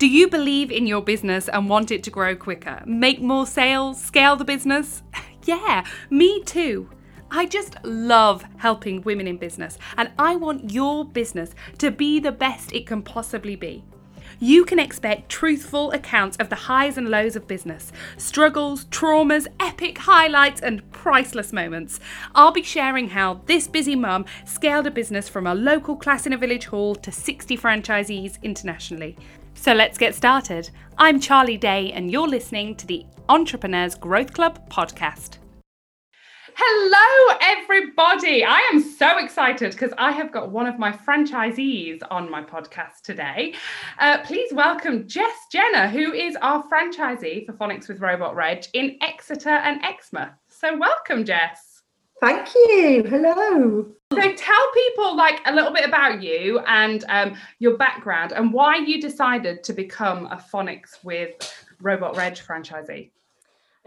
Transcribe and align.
Do 0.00 0.08
you 0.08 0.28
believe 0.28 0.72
in 0.72 0.86
your 0.86 1.02
business 1.02 1.46
and 1.46 1.68
want 1.68 1.90
it 1.90 2.02
to 2.04 2.10
grow 2.10 2.34
quicker? 2.34 2.82
Make 2.86 3.20
more 3.20 3.46
sales? 3.46 4.02
Scale 4.02 4.34
the 4.34 4.46
business? 4.46 5.02
yeah, 5.44 5.84
me 6.08 6.42
too. 6.42 6.88
I 7.30 7.44
just 7.44 7.76
love 7.84 8.42
helping 8.56 9.02
women 9.02 9.28
in 9.28 9.36
business, 9.36 9.76
and 9.98 10.10
I 10.18 10.36
want 10.36 10.72
your 10.72 11.04
business 11.04 11.54
to 11.80 11.90
be 11.90 12.18
the 12.18 12.32
best 12.32 12.72
it 12.72 12.86
can 12.86 13.02
possibly 13.02 13.56
be. 13.56 13.84
You 14.38 14.64
can 14.64 14.78
expect 14.78 15.28
truthful 15.28 15.90
accounts 15.90 16.38
of 16.38 16.48
the 16.48 16.56
highs 16.56 16.96
and 16.96 17.10
lows 17.10 17.36
of 17.36 17.46
business, 17.46 17.92
struggles, 18.16 18.86
traumas, 18.86 19.46
epic 19.60 19.98
highlights, 19.98 20.62
and 20.62 20.90
priceless 20.92 21.52
moments. 21.52 22.00
I'll 22.34 22.52
be 22.52 22.62
sharing 22.62 23.10
how 23.10 23.42
this 23.44 23.68
busy 23.68 23.96
mum 23.96 24.24
scaled 24.46 24.86
a 24.86 24.90
business 24.90 25.28
from 25.28 25.46
a 25.46 25.54
local 25.54 25.94
class 25.94 26.26
in 26.26 26.32
a 26.32 26.38
village 26.38 26.64
hall 26.64 26.94
to 26.94 27.12
60 27.12 27.58
franchisees 27.58 28.42
internationally. 28.42 29.18
So 29.60 29.74
let's 29.74 29.98
get 29.98 30.14
started. 30.14 30.70
I'm 30.96 31.20
Charlie 31.20 31.58
Day, 31.58 31.92
and 31.92 32.10
you're 32.10 32.26
listening 32.26 32.74
to 32.76 32.86
the 32.86 33.04
Entrepreneurs 33.28 33.94
Growth 33.94 34.32
Club 34.32 34.58
podcast. 34.70 35.36
Hello, 36.56 37.36
everybody. 37.42 38.42
I 38.42 38.58
am 38.72 38.80
so 38.80 39.18
excited 39.18 39.72
because 39.72 39.92
I 39.98 40.12
have 40.12 40.32
got 40.32 40.50
one 40.50 40.64
of 40.64 40.78
my 40.78 40.90
franchisees 40.90 42.00
on 42.10 42.30
my 42.30 42.42
podcast 42.42 43.02
today. 43.04 43.52
Uh, 43.98 44.24
please 44.24 44.50
welcome 44.54 45.06
Jess 45.06 45.36
Jenner, 45.52 45.88
who 45.88 46.14
is 46.14 46.36
our 46.40 46.64
franchisee 46.66 47.44
for 47.44 47.52
Phonics 47.52 47.86
with 47.86 48.00
Robot 48.00 48.34
Reg 48.34 48.64
in 48.72 48.96
Exeter 49.02 49.50
and 49.50 49.84
Exmouth. 49.84 50.32
So, 50.48 50.78
welcome, 50.78 51.22
Jess. 51.26 51.69
Thank 52.20 52.54
you. 52.54 53.04
Hello. 53.08 53.86
So, 54.12 54.32
tell 54.34 54.72
people 54.74 55.16
like 55.16 55.40
a 55.46 55.54
little 55.54 55.72
bit 55.72 55.86
about 55.86 56.22
you 56.22 56.58
and 56.66 57.04
um, 57.08 57.34
your 57.60 57.76
background 57.76 58.32
and 58.32 58.52
why 58.52 58.76
you 58.76 59.00
decided 59.00 59.64
to 59.64 59.72
become 59.72 60.26
a 60.26 60.36
Phonics 60.36 61.02
with 61.02 61.32
Robot 61.80 62.16
Reg 62.16 62.34
franchisee. 62.34 63.10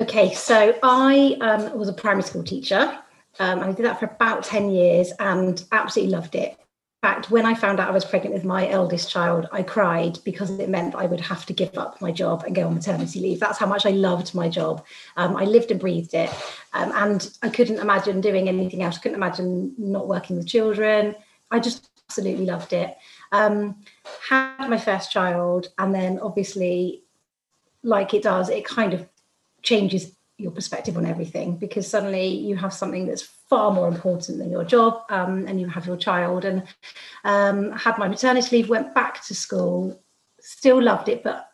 Okay, 0.01 0.33
so 0.33 0.77
I 0.81 1.37
um, 1.41 1.77
was 1.77 1.89
a 1.89 1.93
primary 1.93 2.23
school 2.23 2.43
teacher. 2.43 2.97
Um, 3.39 3.59
I 3.59 3.71
did 3.71 3.85
that 3.85 3.99
for 3.99 4.05
about 4.05 4.43
10 4.43 4.71
years 4.71 5.11
and 5.19 5.63
absolutely 5.71 6.13
loved 6.13 6.35
it. 6.35 6.57
In 7.03 7.09
fact, 7.09 7.29
when 7.29 7.45
I 7.45 7.53
found 7.53 7.81
out 7.81 7.89
I 7.89 7.91
was 7.91 8.05
pregnant 8.05 8.33
with 8.33 8.45
my 8.45 8.69
eldest 8.69 9.11
child, 9.11 9.49
I 9.51 9.61
cried 9.61 10.19
because 10.23 10.49
it 10.51 10.69
meant 10.69 10.95
I 10.95 11.05
would 11.05 11.19
have 11.19 11.45
to 11.47 11.53
give 11.53 11.77
up 11.77 11.99
my 11.99 12.13
job 12.13 12.45
and 12.45 12.55
go 12.55 12.65
on 12.65 12.75
maternity 12.75 13.19
leave. 13.19 13.41
That's 13.41 13.57
how 13.57 13.65
much 13.65 13.85
I 13.85 13.89
loved 13.89 14.33
my 14.33 14.47
job. 14.47 14.85
Um, 15.17 15.35
I 15.35 15.43
lived 15.43 15.69
and 15.69 15.81
breathed 15.81 16.13
it. 16.13 16.29
Um, 16.71 16.93
and 16.95 17.37
I 17.41 17.49
couldn't 17.49 17.79
imagine 17.79 18.21
doing 18.21 18.47
anything 18.47 18.83
else. 18.83 18.95
I 18.95 19.01
couldn't 19.01 19.17
imagine 19.17 19.75
not 19.77 20.07
working 20.07 20.37
with 20.37 20.47
children. 20.47 21.13
I 21.51 21.59
just 21.59 21.89
absolutely 22.07 22.45
loved 22.45 22.71
it. 22.71 22.95
Um, 23.33 23.83
had 24.29 24.69
my 24.69 24.77
first 24.77 25.11
child, 25.11 25.73
and 25.77 25.93
then 25.93 26.19
obviously, 26.19 27.03
like 27.83 28.13
it 28.13 28.23
does, 28.23 28.47
it 28.47 28.63
kind 28.63 28.93
of 28.93 29.05
changes 29.61 30.15
your 30.37 30.51
perspective 30.51 30.97
on 30.97 31.05
everything 31.05 31.57
because 31.57 31.87
suddenly 31.87 32.27
you 32.27 32.55
have 32.55 32.73
something 32.73 33.05
that's 33.05 33.21
far 33.21 33.71
more 33.71 33.87
important 33.87 34.39
than 34.39 34.49
your 34.49 34.63
job 34.63 35.03
um, 35.09 35.45
and 35.47 35.61
you 35.61 35.67
have 35.67 35.85
your 35.85 35.97
child. 35.97 36.43
And 36.43 36.63
um, 37.23 37.71
had 37.71 37.97
my 37.97 38.07
maternity 38.07 38.57
leave 38.57 38.69
went 38.69 38.93
back 38.93 39.23
to 39.25 39.35
school 39.35 39.99
still 40.39 40.81
loved 40.81 41.07
it 41.07 41.23
but 41.23 41.49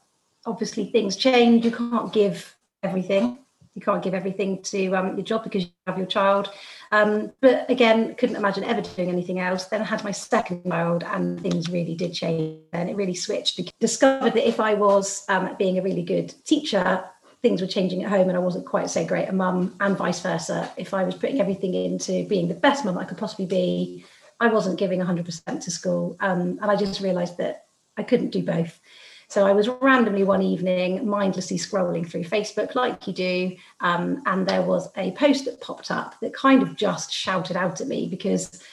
obviously 0.46 0.86
things 0.86 1.16
change. 1.16 1.64
You 1.66 1.72
can't 1.72 2.12
give 2.12 2.56
everything. 2.84 3.38
You 3.76 3.82
can't 3.82 4.04
give 4.04 4.14
everything 4.14 4.62
to 4.64 4.94
um, 4.94 5.16
your 5.16 5.24
job 5.24 5.44
because 5.44 5.64
you 5.64 5.70
have 5.86 5.98
your 5.98 6.08
child. 6.08 6.52
Um, 6.92 7.32
but 7.40 7.70
again 7.70 8.16
couldn't 8.16 8.36
imagine 8.36 8.64
ever 8.64 8.82
doing 8.82 9.10
anything 9.10 9.40
else. 9.40 9.66
Then 9.66 9.82
I 9.82 9.86
had 9.86 10.04
my 10.04 10.12
second 10.12 10.64
child 10.68 11.04
and 11.04 11.40
things 11.40 11.70
really 11.70 11.96
did 11.96 12.14
change 12.14 12.62
and 12.74 12.90
it 12.90 12.96
really 12.96 13.14
switched. 13.14 13.60
Discovered 13.80 14.34
that 14.34 14.48
if 14.48 14.60
i 14.60 14.74
was 14.74 15.24
um, 15.30 15.56
being 15.58 15.78
a 15.78 15.84
really 15.84 16.04
good 16.04 16.34
teacher 16.46 17.04
things 17.42 17.62
were 17.62 17.68
changing 17.68 18.04
at 18.04 18.10
home 18.10 18.28
and 18.28 18.38
I 18.38 18.42
wasn't 18.42 18.66
quite 18.66 18.90
so 18.90 19.06
great 19.06 19.30
a 19.30 19.34
mum, 19.34 19.76
and 19.80 19.98
vice 19.98 20.20
versa. 20.20 20.72
If 20.78 20.94
I 20.94 21.04
was 21.04 21.16
putting 21.16 21.40
everything 21.40 21.74
into 21.74 22.26
being 22.28 22.48
the 22.48 22.54
best 22.54 22.86
mum 22.86 22.98
I 22.98 23.06
could 23.06 23.18
possibly 23.18 23.46
be, 23.46 24.06
I 24.40 24.48
wasn't 24.48 24.80
giving 24.80 25.00
100% 25.00 25.62
to 25.62 25.72
school. 25.72 26.18
Um, 26.20 26.60
and 26.62 26.72
I 26.72 26.76
just 26.76 27.02
realised 27.02 27.38
that 27.38 27.66
I 27.98 28.04
couldn't 28.04 28.30
do 28.30 28.44
both. 28.44 28.80
So 29.28 29.46
I 29.46 29.52
was 29.52 29.68
randomly 29.68 30.24
one 30.24 30.42
evening 30.42 31.08
mindlessly 31.08 31.58
scrolling 31.58 32.10
through 32.10 32.24
Facebook, 32.24 32.74
like 32.74 33.06
you 33.06 33.14
do, 33.14 33.56
um, 33.80 34.24
and 34.26 34.48
there 34.48 34.64
was 34.64 34.90
a 34.98 35.12
post 35.12 35.46
that 35.46 35.62
popped 35.62 35.92
up 35.92 36.20
that 36.22 36.34
kind 36.34 36.64
of 36.64 36.76
just 36.76 37.14
shouted 37.14 37.56
out 37.56 37.80
at 37.80 37.88
me 37.88 38.08
because 38.08 38.64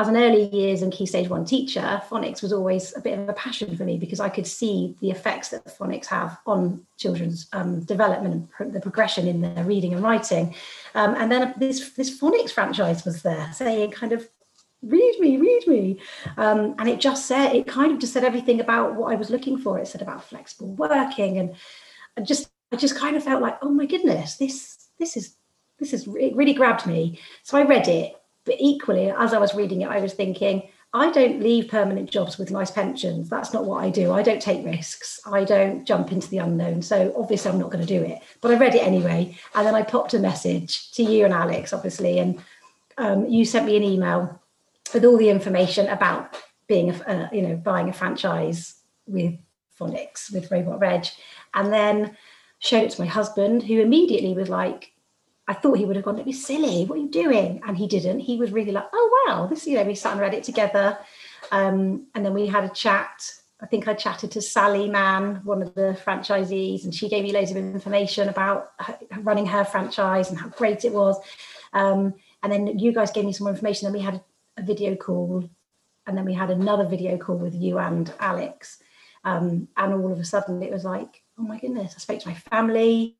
as 0.00 0.08
an 0.08 0.16
early 0.16 0.48
years 0.48 0.80
and 0.80 0.90
key 0.90 1.04
stage 1.04 1.28
one 1.28 1.44
teacher, 1.44 2.00
phonics 2.08 2.40
was 2.40 2.54
always 2.54 2.96
a 2.96 3.02
bit 3.02 3.18
of 3.18 3.28
a 3.28 3.34
passion 3.34 3.76
for 3.76 3.84
me 3.84 3.98
because 3.98 4.18
I 4.18 4.30
could 4.30 4.46
see 4.46 4.96
the 5.00 5.10
effects 5.10 5.50
that 5.50 5.66
phonics 5.66 6.06
have 6.06 6.38
on 6.46 6.86
children's 6.96 7.48
um, 7.52 7.80
development 7.80 8.48
and 8.58 8.72
the 8.72 8.80
progression 8.80 9.28
in 9.28 9.42
their 9.42 9.62
reading 9.62 9.92
and 9.92 10.02
writing. 10.02 10.54
Um, 10.94 11.14
and 11.16 11.30
then 11.30 11.52
this 11.58 11.90
this 11.90 12.18
phonics 12.18 12.50
franchise 12.50 13.04
was 13.04 13.20
there 13.20 13.52
saying 13.52 13.90
kind 13.90 14.12
of 14.12 14.26
read 14.82 15.20
me 15.20 15.36
read 15.36 15.66
me. 15.66 16.00
Um, 16.38 16.76
and 16.78 16.88
it 16.88 16.98
just 16.98 17.26
said 17.26 17.54
it 17.54 17.66
kind 17.66 17.92
of 17.92 17.98
just 17.98 18.14
said 18.14 18.24
everything 18.24 18.58
about 18.60 18.94
what 18.94 19.12
i 19.12 19.16
was 19.16 19.28
looking 19.28 19.58
for. 19.58 19.78
It 19.78 19.86
said 19.86 20.00
about 20.00 20.24
flexible 20.24 20.74
working 20.76 21.36
and 21.36 21.54
I 22.16 22.22
just 22.22 22.48
i 22.72 22.76
just 22.76 22.96
kind 22.96 23.16
of 23.16 23.24
felt 23.24 23.42
like 23.42 23.58
oh 23.60 23.70
my 23.70 23.84
goodness 23.84 24.36
this 24.36 24.88
this 24.98 25.16
is 25.18 25.34
this 25.78 25.92
is 25.92 26.06
it 26.06 26.34
really 26.34 26.54
grabbed 26.54 26.86
me. 26.86 27.20
So 27.42 27.58
i 27.58 27.64
read 27.64 27.86
it 27.86 28.16
but 28.44 28.56
equally, 28.58 29.10
as 29.10 29.32
I 29.32 29.38
was 29.38 29.54
reading 29.54 29.82
it, 29.82 29.88
I 29.88 30.00
was 30.00 30.14
thinking, 30.14 30.68
I 30.92 31.10
don't 31.12 31.40
leave 31.40 31.68
permanent 31.68 32.10
jobs 32.10 32.36
with 32.36 32.50
nice 32.50 32.70
pensions. 32.70 33.28
That's 33.28 33.52
not 33.52 33.64
what 33.64 33.84
I 33.84 33.90
do. 33.90 34.12
I 34.12 34.22
don't 34.22 34.42
take 34.42 34.64
risks. 34.64 35.20
I 35.24 35.44
don't 35.44 35.84
jump 35.84 36.10
into 36.10 36.28
the 36.28 36.38
unknown. 36.38 36.82
So 36.82 37.14
obviously, 37.16 37.50
I'm 37.50 37.60
not 37.60 37.70
going 37.70 37.86
to 37.86 37.98
do 37.98 38.02
it. 38.02 38.18
But 38.40 38.50
I 38.50 38.58
read 38.58 38.74
it 38.74 38.84
anyway. 38.84 39.38
And 39.54 39.66
then 39.66 39.76
I 39.76 39.82
popped 39.82 40.14
a 40.14 40.18
message 40.18 40.90
to 40.92 41.04
you 41.04 41.24
and 41.24 41.32
Alex, 41.32 41.72
obviously. 41.72 42.18
And 42.18 42.42
um, 42.98 43.26
you 43.28 43.44
sent 43.44 43.66
me 43.66 43.76
an 43.76 43.84
email 43.84 44.40
with 44.92 45.04
all 45.04 45.16
the 45.16 45.30
information 45.30 45.86
about 45.88 46.36
being, 46.66 46.90
a, 46.90 46.94
uh, 47.08 47.28
you 47.32 47.42
know, 47.42 47.54
buying 47.54 47.88
a 47.88 47.92
franchise 47.92 48.74
with 49.06 49.38
Phonics, 49.78 50.32
with 50.32 50.50
Robot 50.50 50.80
Reg. 50.80 51.06
And 51.54 51.72
then 51.72 52.16
showed 52.58 52.82
it 52.82 52.90
to 52.90 53.00
my 53.00 53.06
husband, 53.06 53.62
who 53.62 53.80
immediately 53.80 54.34
was 54.34 54.48
like, 54.48 54.90
I 55.50 55.54
thought 55.54 55.78
he 55.78 55.84
would 55.84 55.96
have 55.96 56.04
gone, 56.04 56.14
"It'd 56.14 56.26
be 56.26 56.32
silly. 56.32 56.84
What 56.84 56.96
are 56.96 57.02
you 57.02 57.10
doing?" 57.10 57.60
And 57.66 57.76
he 57.76 57.88
didn't. 57.88 58.20
He 58.20 58.36
was 58.36 58.52
really 58.52 58.70
like, 58.70 58.88
"Oh 58.92 59.24
wow, 59.26 59.48
this." 59.48 59.66
You 59.66 59.76
know, 59.76 59.82
we 59.82 59.96
sat 59.96 60.12
and 60.12 60.20
read 60.20 60.32
it 60.32 60.44
together, 60.44 60.96
um, 61.50 62.06
and 62.14 62.24
then 62.24 62.34
we 62.34 62.46
had 62.46 62.62
a 62.62 62.68
chat. 62.68 63.32
I 63.60 63.66
think 63.66 63.88
I 63.88 63.94
chatted 63.94 64.30
to 64.32 64.40
Sally 64.40 64.88
Mann, 64.88 65.40
one 65.44 65.60
of 65.60 65.74
the 65.74 65.98
franchisees, 66.04 66.84
and 66.84 66.94
she 66.94 67.08
gave 67.08 67.24
me 67.24 67.32
loads 67.32 67.50
of 67.50 67.56
information 67.56 68.28
about 68.28 68.72
running 69.22 69.46
her 69.46 69.64
franchise 69.64 70.30
and 70.30 70.38
how 70.38 70.48
great 70.50 70.84
it 70.84 70.92
was. 70.92 71.18
Um, 71.72 72.14
and 72.42 72.52
then 72.52 72.78
you 72.78 72.92
guys 72.92 73.10
gave 73.10 73.24
me 73.24 73.32
some 73.32 73.46
more 73.46 73.52
information. 73.52 73.86
Then 73.86 73.98
we 74.00 74.06
had 74.10 74.22
a 74.56 74.62
video 74.62 74.94
call, 74.94 75.50
and 76.06 76.16
then 76.16 76.24
we 76.24 76.32
had 76.32 76.50
another 76.50 76.86
video 76.86 77.18
call 77.18 77.36
with 77.36 77.54
you 77.54 77.78
and 77.78 78.12
Alex. 78.20 78.78
Um, 79.24 79.66
and 79.76 79.94
all 79.94 80.12
of 80.12 80.20
a 80.20 80.24
sudden, 80.24 80.62
it 80.62 80.72
was 80.72 80.84
like, 80.84 81.24
oh 81.36 81.42
my 81.42 81.58
goodness! 81.58 81.94
I 81.96 81.98
spoke 81.98 82.20
to 82.20 82.28
my 82.28 82.34
family. 82.34 83.16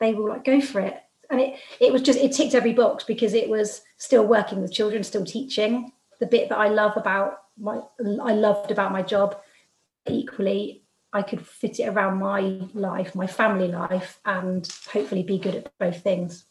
They 0.00 0.12
were 0.12 0.28
like, 0.28 0.44
"Go 0.44 0.60
for 0.60 0.80
it." 0.80 1.00
And 1.30 1.40
it 1.40 1.58
it 1.80 1.92
was 1.92 2.02
just 2.02 2.18
it 2.18 2.32
ticked 2.32 2.54
every 2.54 2.72
box 2.72 3.04
because 3.04 3.34
it 3.34 3.48
was 3.48 3.82
still 3.96 4.26
working 4.26 4.60
with 4.60 4.72
children, 4.72 5.02
still 5.02 5.24
teaching. 5.24 5.92
The 6.20 6.26
bit 6.26 6.48
that 6.48 6.58
I 6.58 6.68
love 6.68 6.96
about 6.96 7.38
my 7.58 7.80
I 8.22 8.32
loved 8.32 8.70
about 8.70 8.92
my 8.92 9.02
job, 9.02 9.38
equally 10.08 10.82
I 11.12 11.22
could 11.22 11.46
fit 11.46 11.80
it 11.80 11.88
around 11.88 12.18
my 12.18 12.40
life, 12.74 13.14
my 13.14 13.26
family 13.26 13.68
life, 13.68 14.20
and 14.24 14.70
hopefully 14.92 15.22
be 15.22 15.38
good 15.38 15.54
at 15.54 15.78
both 15.78 16.02
things. 16.02 16.44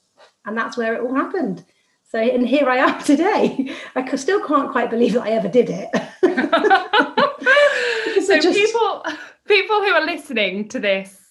And 0.46 0.58
that's 0.58 0.78
where 0.78 0.96
it 0.96 1.02
all 1.02 1.14
happened. 1.14 1.64
So, 2.10 2.20
and 2.20 2.48
here 2.48 2.70
I 2.70 2.78
am 2.78 3.04
today. 3.04 3.76
I 3.96 4.16
still 4.16 4.46
can't 4.46 4.72
quite 4.72 4.90
believe 4.90 5.14
that 5.14 5.24
I 5.24 5.32
ever 5.32 5.50
did 5.50 5.70
it. 5.70 5.90
so, 8.26 8.40
just... 8.40 8.58
people, 8.58 9.04
people 9.48 9.82
who 9.82 9.92
are 9.92 10.06
listening 10.06 10.70
to 10.70 10.80
this 10.80 11.27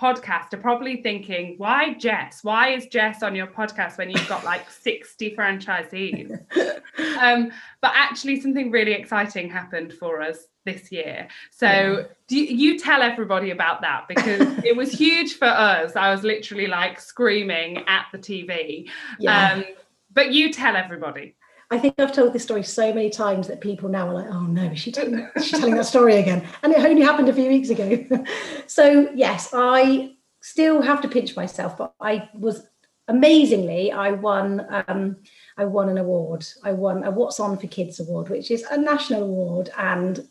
podcast 0.00 0.52
are 0.52 0.58
probably 0.58 1.02
thinking, 1.02 1.54
why 1.56 1.94
Jess? 1.94 2.44
Why 2.44 2.70
is 2.70 2.86
Jess 2.86 3.22
on 3.22 3.34
your 3.34 3.46
podcast 3.46 3.96
when 3.98 4.10
you've 4.10 4.28
got 4.28 4.44
like 4.44 4.70
60 4.82 5.34
franchisees? 5.34 6.30
um, 7.20 7.50
but 7.80 7.92
actually, 7.94 8.40
something 8.40 8.70
really 8.70 8.92
exciting 8.92 9.48
happened 9.48 9.92
for 9.94 10.20
us 10.20 10.46
this 10.64 10.92
year. 10.92 11.28
So 11.50 11.66
yeah. 11.66 12.02
do 12.28 12.36
you, 12.36 12.72
you, 12.72 12.78
tell 12.78 13.00
everybody 13.00 13.50
about 13.50 13.80
that 13.82 14.06
because 14.08 14.40
it 14.64 14.76
was 14.76 14.92
huge 14.92 15.38
for 15.38 15.46
us. 15.46 15.96
I 15.96 16.10
was 16.10 16.24
literally 16.24 16.66
like 16.66 17.00
screaming 17.00 17.84
at 17.86 18.06
the 18.12 18.18
TV. 18.18 18.90
Yeah. 19.18 19.54
Um, 19.54 19.64
but 20.12 20.32
you 20.32 20.52
tell 20.52 20.76
everybody. 20.76 21.36
I 21.70 21.78
think 21.78 21.94
I've 21.98 22.12
told 22.12 22.32
this 22.32 22.44
story 22.44 22.62
so 22.62 22.92
many 22.92 23.10
times 23.10 23.48
that 23.48 23.60
people 23.60 23.88
now 23.88 24.08
are 24.08 24.14
like, 24.14 24.28
oh 24.30 24.42
no, 24.42 24.64
is 24.64 24.78
she 24.78 24.92
telling, 24.92 25.28
is 25.34 25.46
she 25.46 25.56
telling 25.56 25.74
that 25.74 25.86
story 25.86 26.16
again? 26.16 26.46
And 26.62 26.72
it 26.72 26.78
only 26.78 27.02
happened 27.02 27.28
a 27.28 27.32
few 27.32 27.48
weeks 27.48 27.70
ago. 27.70 28.04
so, 28.66 29.10
yes, 29.14 29.50
I 29.52 30.12
still 30.42 30.80
have 30.80 31.00
to 31.00 31.08
pinch 31.08 31.34
myself, 31.34 31.76
but 31.76 31.92
I 32.00 32.28
was 32.34 32.62
amazingly, 33.08 33.90
I 33.90 34.12
won. 34.12 34.66
Um, 34.86 35.16
I 35.56 35.64
won 35.64 35.88
an 35.88 35.98
award. 35.98 36.46
I 36.62 36.72
won 36.72 37.02
a 37.04 37.10
What's 37.10 37.40
On 37.40 37.56
for 37.58 37.66
Kids 37.66 37.98
award, 37.98 38.28
which 38.28 38.50
is 38.50 38.62
a 38.70 38.78
national 38.78 39.24
award, 39.24 39.70
and 39.76 40.26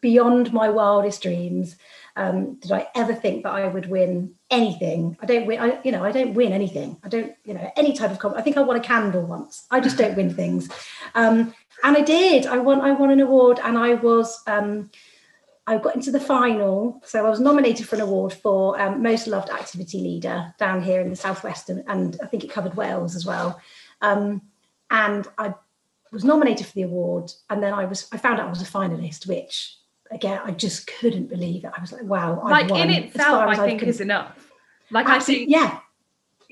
beyond 0.00 0.52
my 0.52 0.68
wildest 0.68 1.22
dreams. 1.22 1.76
Um, 2.18 2.56
did 2.56 2.72
I 2.72 2.88
ever 2.96 3.14
think 3.14 3.44
that 3.44 3.52
I 3.52 3.68
would 3.68 3.86
win 3.86 4.34
anything? 4.50 5.16
I 5.22 5.26
don't 5.26 5.46
win. 5.46 5.60
I, 5.60 5.80
you 5.84 5.92
know, 5.92 6.04
I 6.04 6.10
don't 6.10 6.34
win 6.34 6.52
anything. 6.52 6.96
I 7.04 7.08
don't, 7.08 7.32
you 7.44 7.54
know, 7.54 7.72
any 7.76 7.92
type 7.92 8.10
of. 8.10 8.18
Comp- 8.18 8.36
I 8.36 8.42
think 8.42 8.56
I 8.56 8.62
won 8.62 8.76
a 8.76 8.80
candle 8.80 9.22
once. 9.22 9.66
I 9.70 9.78
just 9.78 9.96
don't 9.96 10.16
win 10.16 10.34
things. 10.34 10.68
Um, 11.14 11.54
and 11.84 11.96
I 11.96 12.02
did. 12.02 12.46
I 12.46 12.58
won. 12.58 12.80
I 12.80 12.90
won 12.90 13.10
an 13.10 13.20
award, 13.20 13.60
and 13.62 13.78
I 13.78 13.94
was. 13.94 14.42
Um, 14.48 14.90
I 15.68 15.76
got 15.76 15.94
into 15.94 16.10
the 16.10 16.18
final, 16.18 17.00
so 17.04 17.24
I 17.24 17.30
was 17.30 17.40
nominated 17.40 17.86
for 17.86 17.94
an 17.96 18.00
award 18.00 18.32
for 18.32 18.80
um, 18.80 19.02
most 19.02 19.26
loved 19.26 19.50
activity 19.50 19.98
leader 19.98 20.54
down 20.58 20.82
here 20.82 21.02
in 21.02 21.10
the 21.10 21.16
southwest, 21.16 21.68
and, 21.68 21.84
and 21.86 22.18
I 22.22 22.26
think 22.26 22.42
it 22.42 22.50
covered 22.50 22.74
Wales 22.74 23.14
as 23.14 23.26
well. 23.26 23.60
Um, 24.00 24.40
and 24.90 25.28
I 25.36 25.54
was 26.10 26.24
nominated 26.24 26.66
for 26.66 26.72
the 26.72 26.82
award, 26.82 27.32
and 27.50 27.62
then 27.62 27.74
I 27.74 27.84
was 27.84 28.08
I 28.12 28.16
found 28.16 28.40
out 28.40 28.46
I 28.46 28.50
was 28.50 28.62
a 28.62 28.64
finalist, 28.64 29.28
which 29.28 29.76
again 30.10 30.40
I 30.44 30.52
just 30.52 30.86
couldn't 30.86 31.26
believe 31.26 31.64
it. 31.64 31.70
I 31.76 31.80
was 31.80 31.92
like, 31.92 32.02
wow, 32.02 32.40
I've 32.42 32.50
like 32.50 32.70
in 32.70 32.90
itself, 32.90 33.44
I 33.48 33.56
think 33.56 33.82
is 33.82 34.00
enough. 34.00 34.50
Like 34.90 35.06
Absolutely, 35.06 35.54
I 35.54 35.58
think, 35.60 35.72
yeah, 35.72 35.80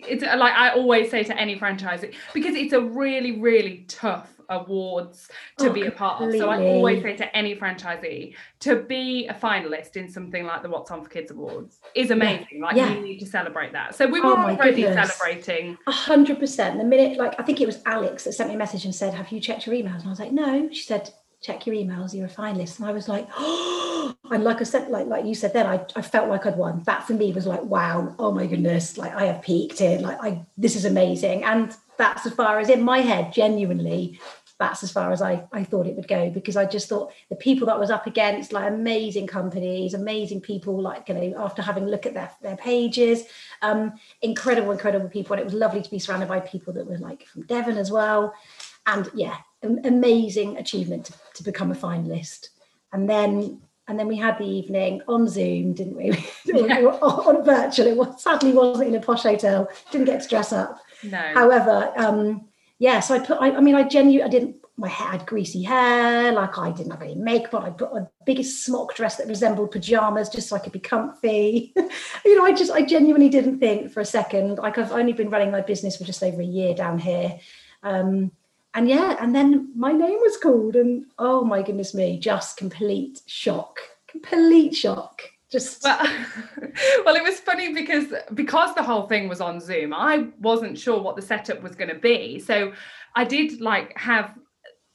it's 0.09 0.23
uh, 0.23 0.37
like 0.37 0.55
I 0.55 0.71
always 0.71 1.11
say 1.11 1.25
to 1.25 1.37
any 1.37 1.59
franchisee 1.59 2.15
because 2.35 2.55
it's 2.55 2.73
a 2.73 2.81
really 2.81 3.41
really 3.41 3.85
tough 3.89 4.33
awards 4.49 5.29
to 5.59 5.71
oh, 5.71 5.73
be 5.73 5.87
a 5.87 5.91
part 5.91 6.19
completely. 6.19 6.41
of. 6.41 6.45
So 6.45 6.51
I 6.51 6.65
always 6.67 7.03
say 7.03 7.17
to 7.17 7.37
any 7.37 7.57
franchisee 7.57 8.35
to 8.61 8.77
be 8.77 9.27
a 9.27 9.35
finalist 9.35 9.97
in 9.97 10.09
something 10.09 10.45
like 10.45 10.63
the 10.63 10.69
What's 10.69 10.91
On 10.91 11.03
for 11.03 11.09
Kids 11.09 11.31
Awards 11.31 11.81
is 11.95 12.11
amazing. 12.11 12.47
Yeah. 12.53 12.65
Like 12.65 12.77
yeah. 12.77 12.95
you 12.95 13.01
need 13.01 13.19
to 13.21 13.27
celebrate 13.27 13.73
that. 13.73 13.95
So 13.95 14.07
we 14.07 14.21
oh 14.21 14.25
were 14.25 14.39
oh 14.39 14.55
already 14.55 14.83
goodness. 14.83 15.15
celebrating. 15.15 15.77
A 15.87 15.93
hundred 15.93 16.39
percent. 16.39 16.79
The 16.79 16.85
minute, 16.85 17.19
like 17.19 17.35
I 17.39 17.43
think 17.43 17.61
it 17.61 17.67
was 17.67 17.81
Alex 17.87 18.25
that 18.25 18.33
sent 18.33 18.49
me 18.49 18.55
a 18.55 18.59
message 18.59 18.85
and 18.85 18.95
said, 18.95 19.15
"Have 19.15 19.33
you 19.33 19.41
checked 19.41 19.67
your 19.67 19.75
emails?" 19.75 20.01
And 20.01 20.07
I 20.07 20.11
was 20.11 20.21
like, 20.21 20.33
"No." 20.33 20.71
She 20.71 20.83
said, 20.83 21.11
check 21.47 21.65
your 21.65 21.77
emails 21.77 22.13
you're 22.13 22.27
a 22.27 22.29
finalist 22.29 22.79
and 22.79 22.89
i 22.89 22.93
was 22.93 23.09
like 23.09 23.29
oh 23.37 24.15
and 24.33 24.43
like 24.43 24.61
i 24.61 24.65
said 24.65 24.89
like 24.91 25.07
like 25.07 25.25
you 25.25 25.35
said 25.35 25.53
then 25.53 25.65
I, 25.65 25.85
I 25.95 26.03
felt 26.03 26.29
like 26.29 26.45
i'd 26.45 26.57
won 26.57 26.83
that 26.87 27.07
for 27.07 27.13
me 27.13 27.33
was 27.33 27.47
like 27.47 27.63
wow 27.63 28.13
oh 28.19 28.33
my 28.33 28.47
goodness 28.47 28.99
like 28.99 29.15
i 29.15 29.27
have 29.27 29.43
peaked 29.43 29.79
here 29.79 30.01
like 30.01 30.19
i 30.21 30.45
this 30.59 30.75
is 30.75 30.85
amazing 30.85 31.45
and 31.45 31.73
that's 31.99 32.27
as 32.27 32.33
far 32.35 32.59
as 32.59 32.69
in 32.69 32.83
my 32.83 32.99
head 32.99 33.33
genuinely 33.33 34.19
that's 34.59 34.83
as 34.83 34.91
far 34.91 35.13
as 35.13 35.21
I, 35.21 35.45
I 35.53 35.65
thought 35.65 35.87
it 35.87 35.97
would 35.97 36.09
go 36.09 36.31
because 36.31 36.57
I 36.57 36.65
just 36.65 36.89
thought 36.89 37.13
the 37.29 37.37
people 37.37 37.67
that 37.67 37.79
was 37.79 37.91
up 37.91 38.07
against 38.07 38.55
like 38.55 38.67
amazing 38.67 39.27
companies, 39.27 39.93
amazing 39.93 40.41
people, 40.41 40.81
like 40.81 41.09
you 41.09 41.15
know, 41.15 41.45
after 41.45 41.61
having 41.61 41.85
a 41.85 41.89
look 41.89 42.07
at 42.07 42.15
their, 42.15 42.31
their 42.41 42.57
pages, 42.57 43.25
um, 43.61 43.93
incredible, 44.23 44.71
incredible 44.71 45.11
people. 45.11 45.35
And 45.35 45.41
it 45.41 45.45
was 45.45 45.53
lovely 45.53 45.83
to 45.83 45.91
be 45.91 45.99
surrounded 45.99 46.29
by 46.29 46.41
people 46.41 46.73
that 46.73 46.87
were 46.87 46.97
like 46.97 47.27
from 47.27 47.43
Devon 47.43 47.77
as 47.77 47.91
well. 47.91 48.33
And 48.87 49.11
yeah, 49.15 49.39
amazing 49.63 50.57
achievement 50.59 51.07
to, 51.07 51.15
to 51.35 51.43
become 51.43 51.71
a 51.73 51.75
finalist. 51.75 52.49
And 52.93 53.11
then 53.11 53.61
and 53.89 53.99
then 53.99 54.09
we 54.09 54.17
had 54.17 54.39
the 54.39 54.45
evening 54.45 55.01
on 55.07 55.29
Zoom, 55.29 55.73
didn't 55.73 55.97
we? 55.97 56.11
Yeah. 56.47 56.87
on, 56.87 57.37
on 57.37 57.45
virtual. 57.45 57.87
It 57.87 57.97
was 57.97 58.23
sadly 58.23 58.53
wasn't 58.53 58.89
in 58.89 58.95
a 58.95 59.01
posh 59.01 59.23
hotel. 59.23 59.69
Didn't 59.91 60.07
get 60.07 60.23
to 60.23 60.29
dress 60.29 60.53
up. 60.53 60.81
No. 61.03 61.19
However, 61.19 61.93
um, 61.97 62.49
yeah. 62.79 63.01
So 63.01 63.15
I 63.15 63.19
put. 63.19 63.39
I, 63.41 63.51
I 63.53 63.61
mean, 63.61 63.75
I 63.75 63.83
genuinely. 63.83 64.23
I 64.23 64.29
didn't. 64.29 64.57
My 64.79 64.89
hair 64.89 65.09
had 65.09 65.27
greasy 65.27 65.63
hair. 65.63 66.33
Like 66.33 66.57
I 66.59 66.71
didn't 66.71 66.93
have 66.93 67.03
any 67.03 67.15
makeup. 67.15 67.63
I 67.63 67.71
put 67.71 67.93
a 67.93 68.09
biggest 68.25 68.65
smock 68.65 68.95
dress 68.95 69.17
that 69.17 69.29
resembled 69.29 69.71
pajamas, 69.71 70.29
just 70.29 70.49
so 70.49 70.57
I 70.57 70.61
could 70.61 70.73
be 70.73 70.81
comfy. 70.81 71.73
you 72.25 72.37
know, 72.37 72.45
I 72.45 72.53
just. 72.53 72.73
I 72.73 72.83
genuinely 72.83 73.29
didn't 73.29 73.59
think 73.59 73.93
for 73.93 74.01
a 74.01 74.05
second. 74.05 74.59
Like 74.59 74.79
I've 74.79 74.93
only 74.93 75.13
been 75.13 75.31
running 75.31 75.51
my 75.51 75.61
business 75.61 75.97
for 75.97 76.05
just 76.05 76.23
over 76.23 76.41
a 76.41 76.45
year 76.45 76.75
down 76.75 76.99
here. 76.99 77.39
Um, 77.83 78.33
and 78.77 78.89
yeah, 78.91 79.17
and 79.21 79.35
then 79.35 79.73
my 79.75 79.91
name 79.91 80.19
was 80.21 80.37
called, 80.37 80.77
and 80.77 81.07
oh 81.19 81.43
my 81.43 81.63
goodness 81.63 81.95
me, 81.95 82.19
just 82.19 82.59
complete 82.59 83.23
shock, 83.27 83.79
complete 84.07 84.75
shock. 84.75 85.23
Just 85.51 85.83
well, 85.83 85.99
well, 87.05 87.17
it 87.17 87.23
was 87.23 87.41
funny 87.41 87.73
because 87.73 88.13
because 88.35 88.75
the 88.75 88.83
whole 88.83 89.07
thing 89.09 89.29
was 89.29 89.41
on 89.41 89.61
Zoom, 89.61 89.95
I 89.95 90.29
wasn't 90.41 90.79
sure 90.79 91.01
what 91.01 91.17
the 91.17 91.23
setup 91.23 91.63
was 91.63 91.75
going 91.75 91.89
to 91.89 91.99
be. 91.99 92.39
So 92.39 92.75
I 93.15 93.25
did 93.25 93.63
like 93.63 93.97
have 93.97 94.35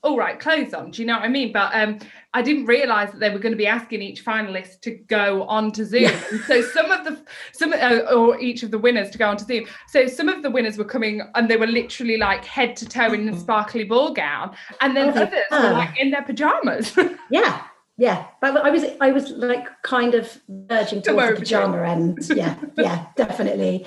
all 0.04 0.18
right 0.18 0.40
clothes 0.40 0.74
on 0.74 0.90
do 0.92 1.02
you 1.02 1.08
know 1.08 1.16
what 1.16 1.24
i 1.24 1.28
mean? 1.28 1.52
But 1.52 1.72
um 1.74 2.00
i 2.34 2.42
didn't 2.42 2.66
realize 2.66 3.12
that 3.12 3.20
they 3.20 3.30
were 3.30 3.40
going 3.40 3.52
to 3.52 3.58
be 3.58 3.68
asking 3.68 4.02
each 4.02 4.26
finalist 4.26 4.82
to 4.82 4.92
go 4.92 5.44
on 5.44 5.72
to 5.74 5.86
zoom. 5.86 6.04
Yeah. 6.04 6.24
and 6.32 6.42
so 6.42 6.62
some 6.62 6.92
of 6.92 7.04
the 7.06 7.20
some 7.52 7.74
uh, 7.74 8.00
or 8.14 8.40
each 8.40 8.64
of 8.64 8.72
the 8.72 8.78
winners 8.80 9.10
to 9.12 9.18
go 9.18 9.28
on 9.28 9.38
to 9.38 9.46
zoom. 9.46 9.66
So 9.90 10.08
some 10.08 10.30
of 10.30 10.42
the 10.42 10.50
winners 10.50 10.78
were 10.78 10.86
coming 10.86 11.22
and 11.36 11.50
they 11.50 11.58
were 11.58 11.68
literally 11.68 12.18
like 12.18 12.46
head 12.46 12.76
to 12.78 12.88
toe 12.88 13.14
in 13.14 13.30
a 13.30 13.40
sparkly 13.40 13.84
ball 13.84 14.14
gown. 14.14 14.56
And 14.80 14.96
then 14.96 15.10
oh, 15.18 15.24
others 15.24 15.44
were 15.52 15.72
like 15.72 16.00
in 16.00 16.12
their 16.12 16.24
pajamas. 16.24 16.96
Yeah. 17.30 17.62
Yeah. 17.98 18.26
But 18.42 18.58
i 18.58 18.70
was 18.70 18.84
i 19.00 19.12
was 19.12 19.30
like 19.32 19.68
kind 19.84 20.16
of 20.16 20.42
verging 20.50 21.02
towards 21.02 21.40
the 21.40 21.46
pajama 21.46 21.84
end. 21.84 22.18
Yeah. 22.34 22.56
Yeah. 22.78 23.06
Definitely 23.16 23.86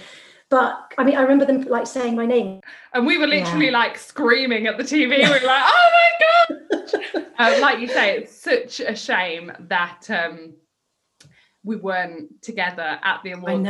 but 0.50 0.93
I 0.99 1.05
mean, 1.05 1.17
I 1.17 1.23
remember 1.23 1.44
them 1.44 1.62
like 1.62 1.87
saying 1.87 2.14
my 2.14 2.26
name. 2.26 2.61
And 2.93 3.06
we 3.06 3.19
were 3.19 3.26
literally 3.26 3.67
yeah. 3.67 3.73
like 3.73 3.99
screaming 3.99 4.67
at 4.67 4.76
the 4.79 4.85
TV. 4.85 5.08
We 5.08 5.29
were 5.29 5.46
like, 5.46 5.64
oh 5.67 5.91
my 5.93 6.58
God. 6.70 7.26
uh, 7.38 7.58
like 7.61 7.81
you 7.81 7.88
say, 7.88 8.19
it's 8.19 8.37
such 8.37 8.81
a 8.81 8.94
shame 8.94 9.52
that 9.61 10.08
um, 10.11 10.55
we 11.64 11.76
weren't 11.76 12.43
together 12.43 12.99
at 13.02 13.23
the 13.25 13.32
awards 13.32 13.67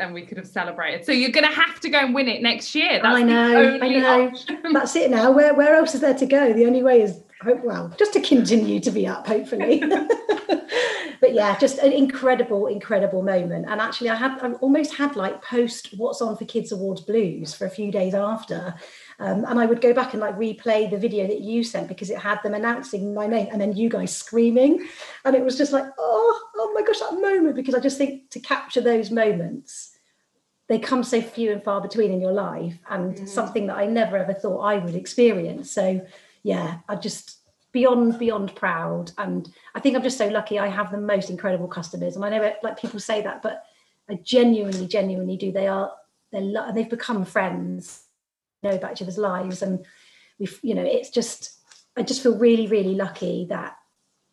and 0.00 0.14
we 0.14 0.24
could 0.24 0.38
have 0.38 0.48
celebrated. 0.48 1.04
So 1.04 1.12
you're 1.12 1.30
going 1.30 1.46
to 1.46 1.54
have 1.54 1.78
to 1.80 1.90
go 1.90 1.98
and 1.98 2.14
win 2.14 2.28
it 2.28 2.42
next 2.42 2.74
year. 2.74 2.98
That's 3.02 3.06
I 3.06 3.22
know. 3.22 3.78
I 3.80 3.88
know. 3.88 4.32
That's 4.72 4.96
it 4.96 5.10
now. 5.10 5.30
Where, 5.30 5.54
where 5.54 5.74
else 5.74 5.94
is 5.94 6.00
there 6.00 6.14
to 6.14 6.26
go? 6.26 6.52
The 6.54 6.64
only 6.64 6.82
way 6.82 7.02
is, 7.02 7.22
hope. 7.42 7.62
well, 7.62 7.94
just 7.98 8.14
to 8.14 8.20
continue 8.20 8.80
to 8.80 8.90
be 8.90 9.06
up, 9.06 9.26
hopefully. 9.26 9.80
but 11.20 11.34
yeah, 11.34 11.58
just 11.58 11.78
an 11.78 11.92
incredible, 11.92 12.66
incredible 12.66 13.22
moment. 13.22 13.66
And 13.68 13.80
actually, 13.80 14.08
I 14.08 14.14
had 14.14 14.38
I 14.40 14.52
almost 14.54 14.94
had 14.94 15.16
like 15.16 15.42
post 15.42 15.94
What's 15.96 16.22
On 16.22 16.36
for 16.36 16.46
Kids 16.46 16.72
Awards 16.72 17.02
blues 17.02 17.54
for 17.54 17.66
a 17.66 17.70
few 17.70 17.92
days 17.92 18.14
after. 18.14 18.74
Um, 19.18 19.44
and 19.46 19.60
I 19.60 19.66
would 19.66 19.82
go 19.82 19.92
back 19.92 20.14
and 20.14 20.20
like 20.20 20.36
replay 20.36 20.90
the 20.90 20.96
video 20.96 21.26
that 21.26 21.40
you 21.40 21.62
sent 21.62 21.88
because 21.88 22.08
it 22.08 22.18
had 22.18 22.42
them 22.42 22.54
announcing 22.54 23.12
my 23.12 23.26
name 23.26 23.48
and 23.52 23.60
then 23.60 23.76
you 23.76 23.90
guys 23.90 24.16
screaming. 24.16 24.88
And 25.26 25.36
it 25.36 25.44
was 25.44 25.58
just 25.58 25.72
like, 25.72 25.84
oh, 25.98 26.48
oh 26.56 26.72
my 26.74 26.82
gosh, 26.82 27.00
that 27.00 27.12
moment. 27.12 27.54
Because 27.54 27.74
I 27.74 27.80
just 27.80 27.98
think 27.98 28.30
to 28.30 28.40
capture 28.40 28.80
those 28.80 29.10
moments, 29.10 29.98
they 30.68 30.78
come 30.78 31.04
so 31.04 31.20
few 31.20 31.52
and 31.52 31.62
far 31.62 31.82
between 31.82 32.12
in 32.12 32.20
your 32.20 32.32
life 32.32 32.78
and 32.88 33.16
mm. 33.16 33.28
something 33.28 33.66
that 33.66 33.76
I 33.76 33.86
never 33.86 34.16
ever 34.16 34.32
thought 34.32 34.60
I 34.60 34.78
would 34.78 34.94
experience. 34.94 35.70
So 35.70 36.06
yeah, 36.42 36.78
I 36.88 36.96
just 36.96 37.39
beyond 37.72 38.18
beyond 38.18 38.54
proud. 38.54 39.12
And 39.18 39.48
i 39.74 39.80
think 39.80 39.96
i'm 39.96 40.02
just 40.02 40.18
so 40.18 40.28
lucky 40.28 40.58
i 40.58 40.68
have 40.68 40.90
the 40.90 40.98
most 40.98 41.30
incredible 41.30 41.68
customers. 41.68 42.16
And 42.16 42.24
i 42.24 42.30
know 42.30 42.42
it, 42.42 42.58
like 42.62 42.80
people 42.80 43.00
say 43.00 43.22
that 43.22 43.42
but 43.42 43.64
i 44.08 44.14
genuinely 44.14 44.86
genuinely 44.86 45.36
do. 45.36 45.52
They 45.52 45.68
are 45.68 45.92
they're 46.32 46.40
lo- 46.40 46.72
they've 46.72 46.88
become 46.88 47.24
friends 47.24 48.04
know 48.62 48.70
about 48.70 48.92
each 48.92 49.02
other's 49.02 49.18
lives. 49.18 49.62
And 49.62 49.84
we've 50.40 50.58
you 50.62 50.74
know 50.74 50.82
it's 50.82 51.10
just 51.10 51.60
i 51.96 52.02
just 52.02 52.22
feel 52.22 52.36
really 52.36 52.66
really 52.66 52.94
lucky 52.94 53.46
that 53.50 53.76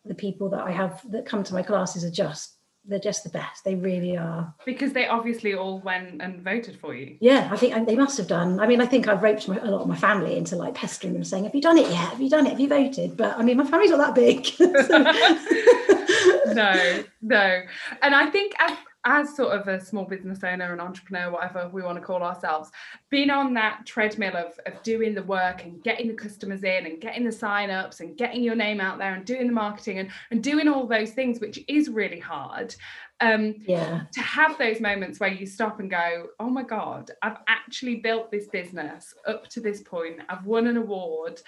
the 0.04 0.14
people 0.14 0.48
that 0.48 0.62
i 0.62 0.72
have 0.72 1.00
that 1.12 1.26
come 1.26 1.44
to 1.44 1.54
my 1.54 1.62
classes 1.62 2.02
are 2.04 2.10
just 2.10 2.54
they're 2.84 2.98
just 2.98 3.24
the 3.24 3.30
best. 3.30 3.64
They 3.64 3.74
really 3.74 4.16
are. 4.16 4.54
Because 4.64 4.92
they 4.92 5.06
obviously 5.06 5.54
all 5.54 5.80
went 5.80 6.22
and 6.22 6.42
voted 6.42 6.78
for 6.80 6.94
you. 6.94 7.16
Yeah, 7.20 7.48
I 7.52 7.56
think 7.56 7.86
they 7.86 7.96
must 7.96 8.16
have 8.18 8.26
done. 8.26 8.60
I 8.60 8.66
mean, 8.66 8.80
I 8.80 8.86
think 8.86 9.08
I've 9.08 9.22
roped 9.22 9.46
my, 9.48 9.58
a 9.58 9.66
lot 9.66 9.82
of 9.82 9.88
my 9.88 9.96
family 9.96 10.36
into 10.36 10.56
like 10.56 10.74
pestering 10.74 11.12
them, 11.12 11.24
saying, 11.24 11.44
"Have 11.44 11.54
you 11.54 11.60
done 11.60 11.78
it 11.78 11.88
yet? 11.88 12.10
Have 12.10 12.20
you 12.20 12.30
done 12.30 12.46
it? 12.46 12.50
Have 12.50 12.60
you 12.60 12.68
voted?" 12.68 13.16
But 13.16 13.38
I 13.38 13.42
mean, 13.42 13.58
my 13.58 13.64
family's 13.64 13.90
not 13.90 13.98
that 13.98 14.14
big. 14.14 14.46
no, 16.54 17.04
no, 17.22 17.62
and 18.02 18.14
I 18.14 18.30
think 18.30 18.54
as 18.58 18.72
as 19.04 19.34
sort 19.36 19.58
of 19.58 19.68
a 19.68 19.80
small 19.80 20.04
business 20.04 20.42
owner, 20.42 20.72
an 20.72 20.80
entrepreneur, 20.80 21.30
whatever 21.30 21.68
we 21.72 21.82
want 21.82 21.96
to 21.96 22.04
call 22.04 22.22
ourselves, 22.22 22.70
being 23.10 23.30
on 23.30 23.54
that 23.54 23.86
treadmill 23.86 24.36
of, 24.36 24.58
of 24.66 24.82
doing 24.82 25.14
the 25.14 25.22
work 25.22 25.64
and 25.64 25.82
getting 25.82 26.08
the 26.08 26.14
customers 26.14 26.64
in 26.64 26.86
and 26.86 27.00
getting 27.00 27.24
the 27.24 27.32
sign-ups 27.32 28.00
and 28.00 28.16
getting 28.16 28.42
your 28.42 28.56
name 28.56 28.80
out 28.80 28.98
there 28.98 29.14
and 29.14 29.24
doing 29.24 29.46
the 29.46 29.52
marketing 29.52 29.98
and, 29.98 30.10
and 30.30 30.42
doing 30.42 30.68
all 30.68 30.86
those 30.86 31.12
things, 31.12 31.40
which 31.40 31.64
is 31.68 31.88
really 31.88 32.18
hard. 32.18 32.74
Um, 33.20 33.56
yeah. 33.66 34.02
To 34.12 34.20
have 34.20 34.58
those 34.58 34.80
moments 34.80 35.18
where 35.20 35.32
you 35.32 35.46
stop 35.46 35.80
and 35.80 35.90
go, 35.90 36.28
oh 36.38 36.50
my 36.50 36.62
God, 36.62 37.10
I've 37.22 37.38
actually 37.48 37.96
built 37.96 38.30
this 38.30 38.48
business 38.48 39.14
up 39.26 39.48
to 39.48 39.60
this 39.60 39.80
point, 39.80 40.20
I've 40.28 40.44
won 40.44 40.66
an 40.66 40.76
award, 40.76 41.40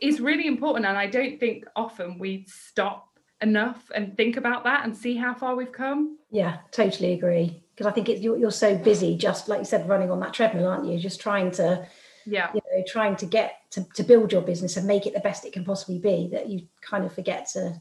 is 0.00 0.20
really 0.20 0.46
important. 0.46 0.86
And 0.86 0.98
I 0.98 1.06
don't 1.06 1.40
think 1.40 1.64
often 1.74 2.18
we 2.18 2.44
stop 2.48 3.08
enough 3.42 3.90
and 3.94 4.16
think 4.16 4.36
about 4.36 4.64
that 4.64 4.84
and 4.84 4.96
see 4.96 5.16
how 5.16 5.34
far 5.34 5.54
we've 5.56 5.72
come. 5.72 6.18
Yeah, 6.30 6.58
totally 6.70 7.12
agree. 7.12 7.62
Because 7.74 7.86
I 7.86 7.90
think 7.90 8.08
it's 8.08 8.20
you're, 8.20 8.36
you're 8.36 8.50
so 8.50 8.76
busy, 8.76 9.16
just 9.16 9.48
like 9.48 9.60
you 9.60 9.64
said, 9.64 9.88
running 9.88 10.10
on 10.10 10.20
that 10.20 10.32
treadmill, 10.32 10.68
aren't 10.68 10.86
you? 10.86 10.98
Just 10.98 11.20
trying 11.20 11.50
to, 11.52 11.86
yeah, 12.26 12.50
you 12.54 12.60
know, 12.72 12.84
trying 12.86 13.16
to 13.16 13.26
get 13.26 13.56
to, 13.70 13.86
to 13.94 14.02
build 14.02 14.32
your 14.32 14.42
business 14.42 14.76
and 14.76 14.86
make 14.86 15.06
it 15.06 15.14
the 15.14 15.20
best 15.20 15.44
it 15.44 15.52
can 15.52 15.64
possibly 15.64 15.98
be. 15.98 16.28
That 16.30 16.48
you 16.48 16.68
kind 16.80 17.04
of 17.04 17.12
forget 17.12 17.48
to 17.54 17.80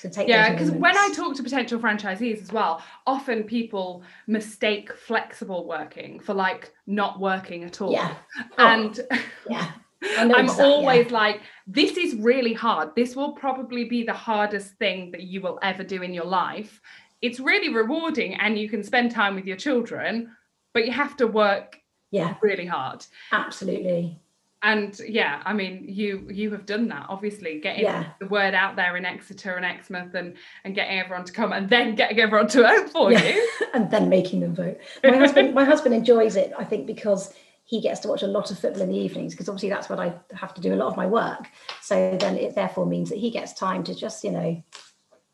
to 0.00 0.10
take. 0.10 0.28
Yeah, 0.28 0.52
because 0.52 0.70
when 0.70 0.96
I 0.96 1.10
talk 1.14 1.34
to 1.36 1.42
potential 1.42 1.80
franchisees 1.80 2.42
as 2.42 2.52
well, 2.52 2.82
often 3.06 3.44
people 3.44 4.02
mistake 4.26 4.92
flexible 4.92 5.66
working 5.66 6.20
for 6.20 6.34
like 6.34 6.72
not 6.86 7.18
working 7.18 7.64
at 7.64 7.80
all. 7.80 7.92
Yeah, 7.92 8.14
oh, 8.58 8.66
and 8.66 9.00
yeah 9.48 9.72
I'm 10.02 10.50
always 10.50 11.06
yeah. 11.06 11.12
like, 11.12 11.40
this 11.66 11.96
is 11.96 12.14
really 12.14 12.52
hard. 12.52 12.94
This 12.94 13.16
will 13.16 13.32
probably 13.32 13.84
be 13.84 14.04
the 14.04 14.12
hardest 14.12 14.74
thing 14.74 15.10
that 15.12 15.22
you 15.22 15.40
will 15.40 15.58
ever 15.62 15.82
do 15.82 16.02
in 16.02 16.14
your 16.14 16.24
life. 16.24 16.80
It's 17.20 17.40
really 17.40 17.74
rewarding 17.74 18.34
and 18.34 18.58
you 18.58 18.68
can 18.68 18.82
spend 18.84 19.10
time 19.10 19.34
with 19.34 19.46
your 19.46 19.56
children, 19.56 20.36
but 20.72 20.86
you 20.86 20.92
have 20.92 21.16
to 21.16 21.26
work 21.26 21.80
yeah 22.10 22.36
really 22.40 22.64
hard. 22.64 23.04
Absolutely 23.32 24.18
and 24.62 25.00
yeah 25.06 25.40
i 25.44 25.52
mean 25.52 25.84
you 25.86 26.26
you 26.30 26.50
have 26.50 26.66
done 26.66 26.88
that 26.88 27.06
obviously 27.08 27.60
getting 27.60 27.84
yeah. 27.84 28.06
the 28.18 28.26
word 28.26 28.54
out 28.54 28.74
there 28.74 28.96
in 28.96 29.04
exeter 29.04 29.54
and 29.54 29.64
exmouth 29.64 30.14
and 30.14 30.34
and 30.64 30.74
getting 30.74 30.98
everyone 30.98 31.24
to 31.24 31.32
come 31.32 31.52
and 31.52 31.68
then 31.68 31.94
getting 31.94 32.18
everyone 32.18 32.48
to 32.48 32.62
vote 32.62 32.90
for 32.90 33.12
yeah. 33.12 33.24
you 33.24 33.50
and 33.74 33.90
then 33.90 34.08
making 34.08 34.40
them 34.40 34.54
vote 34.54 34.78
my 35.04 35.16
husband 35.16 35.54
my 35.54 35.64
husband 35.64 35.94
enjoys 35.94 36.34
it 36.34 36.52
i 36.58 36.64
think 36.64 36.86
because 36.86 37.34
he 37.68 37.82
gets 37.82 38.00
to 38.00 38.08
watch 38.08 38.22
a 38.22 38.26
lot 38.26 38.50
of 38.50 38.58
football 38.58 38.82
in 38.82 38.88
the 38.88 38.96
evenings 38.96 39.34
because 39.34 39.46
obviously 39.46 39.68
that's 39.68 39.90
what 39.90 40.00
i 40.00 40.10
have 40.34 40.54
to 40.54 40.62
do 40.62 40.72
a 40.72 40.76
lot 40.76 40.88
of 40.88 40.96
my 40.96 41.06
work. 41.06 41.48
So 41.82 42.16
then 42.18 42.36
it 42.36 42.54
therefore 42.54 42.86
means 42.86 43.10
that 43.10 43.18
he 43.18 43.30
gets 43.30 43.52
time 43.52 43.84
to 43.84 43.94
just 43.94 44.24
you 44.24 44.32
know 44.32 44.62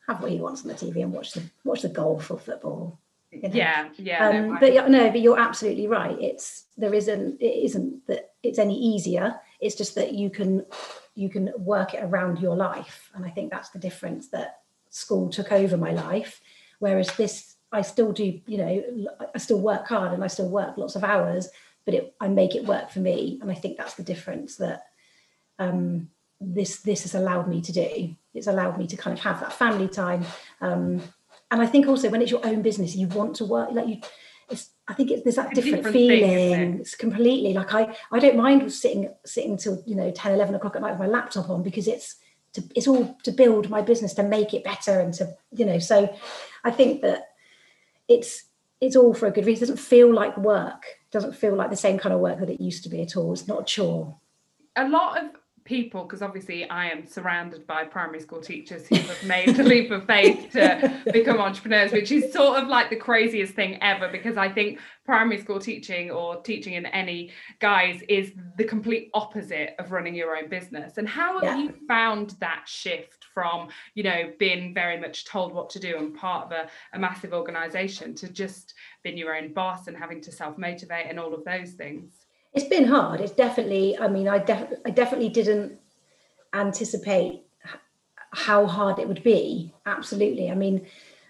have 0.09 0.21
what 0.21 0.33
he 0.33 0.39
wants 0.39 0.63
on 0.63 0.69
the 0.69 0.75
tv 0.75 1.03
and 1.03 1.13
watch 1.13 1.33
the 1.33 1.43
watch 1.63 1.83
the 1.83 1.89
golf 1.89 2.31
or 2.31 2.39
football 2.39 2.99
you 3.31 3.41
know? 3.43 3.51
yeah 3.53 3.89
yeah 3.97 4.29
um, 4.29 4.49
no, 4.49 4.59
but 4.61 4.91
no 4.91 5.11
but 5.11 5.21
you're 5.21 5.39
absolutely 5.39 5.87
right. 5.87 6.21
It's 6.21 6.65
there 6.77 6.93
isn't 6.93 7.41
it 7.41 7.65
isn't 7.67 8.07
that 8.09 8.33
it's 8.43 8.59
any 8.59 8.79
easier. 8.79 9.41
It's 9.61 9.77
just 9.77 9.95
that 9.95 10.13
you 10.13 10.29
can 10.29 10.67
you 11.15 11.29
can 11.29 11.53
work 11.57 11.95
it 11.95 12.03
around 12.03 12.41
your 12.41 12.57
life. 12.57 13.11
And 13.15 13.25
i 13.25 13.31
think 13.31 13.53
that's 13.53 13.71
the 13.71 13.79
difference 13.79 14.29
that 14.31 14.63
school 14.91 15.31
took 15.31 15.53
over 15.53 15.77
my 15.77 15.93
life. 15.93 16.41
Whereas 16.81 17.15
this 17.17 17.55
i 17.71 17.83
still 17.83 18.13
do 18.13 18.41
you 18.47 18.59
know 18.59 19.19
i 19.35 19.39
still 19.39 19.61
work 19.61 19.89
hard 19.89 20.13
and 20.13 20.23
i 20.23 20.29
still 20.29 20.49
work 20.49 20.77
lots 20.77 20.95
of 20.95 21.03
hours 21.03 21.49
but 21.85 21.95
it, 21.95 22.15
i 22.21 22.29
make 22.29 22.55
it 22.55 22.65
work 22.65 22.91
for 22.91 23.01
me 23.01 23.39
and 23.41 23.51
i 23.51 23.55
think 23.55 23.77
that's 23.77 23.95
the 23.95 24.03
difference 24.03 24.57
that 24.57 24.85
um, 25.59 26.09
this 26.41 26.81
this 26.81 27.03
has 27.03 27.15
allowed 27.15 27.49
me 27.49 27.61
to 27.61 27.73
do 27.73 28.15
it's 28.35 28.49
allowed 28.49 28.77
me 28.77 28.87
to 28.87 28.97
kind 28.97 29.17
of 29.17 29.23
have 29.23 29.41
that 29.41 29.53
family 29.53 29.89
time 29.89 30.25
um, 30.61 31.01
and 31.51 31.63
i 31.63 31.67
think 31.67 31.87
also 31.87 32.09
when 32.09 32.23
it's 32.23 32.31
your 32.31 32.45
own 32.45 32.63
business 32.63 32.97
you 32.97 33.07
want 33.09 33.37
to 33.37 33.45
work 33.45 33.71
like 33.73 33.87
you 33.87 34.01
it's 34.51 34.71
I 34.87 34.95
think 34.95 35.11
it's 35.11 35.23
there's 35.23 35.37
that 35.37 35.55
different, 35.55 35.77
different, 35.77 35.95
feeling. 35.95 36.21
Thing, 36.21 36.81
it's 36.81 36.95
completely 36.95 37.55
like 37.55 37.73
I 37.73 37.97
I 38.13 38.19
don't 38.19 38.37
mind 38.37 38.71
sitting 38.73 39.09
sitting 39.25 39.57
till 39.57 39.83
you 39.87 39.95
know 39.95 40.11
10, 40.11 40.33
11 40.33 40.55
o'clock 40.55 40.77
at 40.77 40.83
night 40.83 40.91
with 40.91 41.01
my 41.01 41.07
laptop 41.07 41.49
on 41.49 41.63
because 41.63 41.89
it's 41.89 42.17
to, 42.53 42.63
it's 42.77 42.87
all 42.87 43.17
to 43.23 43.33
build 43.33 43.71
my 43.71 43.81
business 43.81 44.15
to 44.15 44.23
make 44.23 44.53
it 44.55 44.63
better 44.63 45.01
and 45.01 45.15
to 45.15 45.35
you 45.53 45.65
know 45.65 45.79
so 45.79 46.15
I 46.65 46.71
think 46.71 47.03
that 47.03 47.29
it's 48.09 48.45
it's 48.81 48.97
all 48.97 49.15
for 49.15 49.27
a 49.27 49.31
good 49.31 49.47
reason. 49.47 49.65
It 49.65 49.69
doesn't 49.69 49.85
feel 49.85 50.13
like 50.13 50.37
work. 50.37 50.85
Doesn't 51.15 51.37
feel 51.37 51.55
like 51.55 51.71
the 51.71 51.77
same 51.77 51.97
kind 51.97 52.13
of 52.13 52.19
work 52.19 52.41
that 52.41 52.51
it 52.51 52.61
used 52.61 52.83
to 52.83 52.89
be 52.89 53.01
at 53.01 53.17
all. 53.17 53.33
It's 53.33 53.47
not 53.47 53.61
a 53.61 53.65
chore. 53.65 54.17
A 54.75 54.89
lot 54.89 55.17
of 55.17 55.31
people 55.65 56.05
because 56.05 56.21
obviously 56.21 56.69
I 56.69 56.91
am 56.91 57.07
surrounded 57.07 57.67
by 57.67 57.85
primary 57.85 58.21
school 58.21 58.41
teachers 58.41 58.87
who 58.87 58.97
have 58.97 59.25
made 59.25 59.57
the 59.57 59.63
leap 59.63 59.91
of 59.91 60.05
faith 60.07 60.53
to 60.53 61.03
become 61.13 61.39
entrepreneurs, 61.39 61.91
which 61.91 62.13
is 62.13 62.33
sort 62.33 62.63
of 62.63 62.69
like 62.69 62.91
the 62.91 62.97
craziest 62.97 63.55
thing 63.55 63.83
ever 63.83 64.09
because 64.09 64.37
I 64.37 64.51
think 64.51 64.79
primary 65.07 65.41
school 65.41 65.59
teaching 65.59 66.11
or 66.11 66.43
teaching 66.43 66.75
in 66.75 66.87
any 66.87 67.33
guise 67.61 68.03
is 68.09 68.33
the 68.59 68.65
complete 68.65 69.11
opposite 69.15 69.75
of 69.79 69.91
running 69.91 70.15
your 70.15 70.37
own 70.37 70.49
business. 70.49 70.99
And 70.99 71.09
how 71.09 71.35
have 71.35 71.45
yeah. 71.45 71.59
you 71.59 71.75
found 71.89 72.37
that 72.41 72.65
shift 72.67 73.25
from, 73.33 73.69
you 73.95 74.03
know, 74.03 74.33
being 74.39 74.75
very 74.75 75.01
much 75.01 75.25
told 75.25 75.55
what 75.55 75.71
to 75.71 75.79
do 75.81 75.97
and 75.97 76.15
part 76.15 76.47
of 76.47 76.53
a, 76.53 76.69
a 76.93 76.99
massive 76.99 77.33
organization 77.33 78.15
to 78.17 78.29
just 78.29 78.75
being 79.03 79.17
your 79.17 79.35
own 79.35 79.53
boss 79.53 79.87
and 79.87 79.97
having 79.97 80.21
to 80.23 80.33
self-motivate 80.33 81.07
and 81.09 81.19
all 81.19 81.33
of 81.33 81.45
those 81.45 81.73
things? 81.73 82.24
It's 82.55 82.69
been 82.69 82.85
hard. 82.85 83.21
It's 83.21 83.33
definitely. 83.33 83.99
I 83.99 84.09
mean, 84.09 84.29
I, 84.29 84.39
def- 84.39 84.79
I 84.87 84.91
definitely 84.91 85.29
didn't 85.29 85.79
anticipate 86.53 87.43
how 88.33 88.67
hard 88.67 88.99
it 88.99 89.09
would 89.09 89.23
be. 89.23 89.73
Absolutely. 89.87 90.51
I 90.51 90.55
mean, 90.55 90.87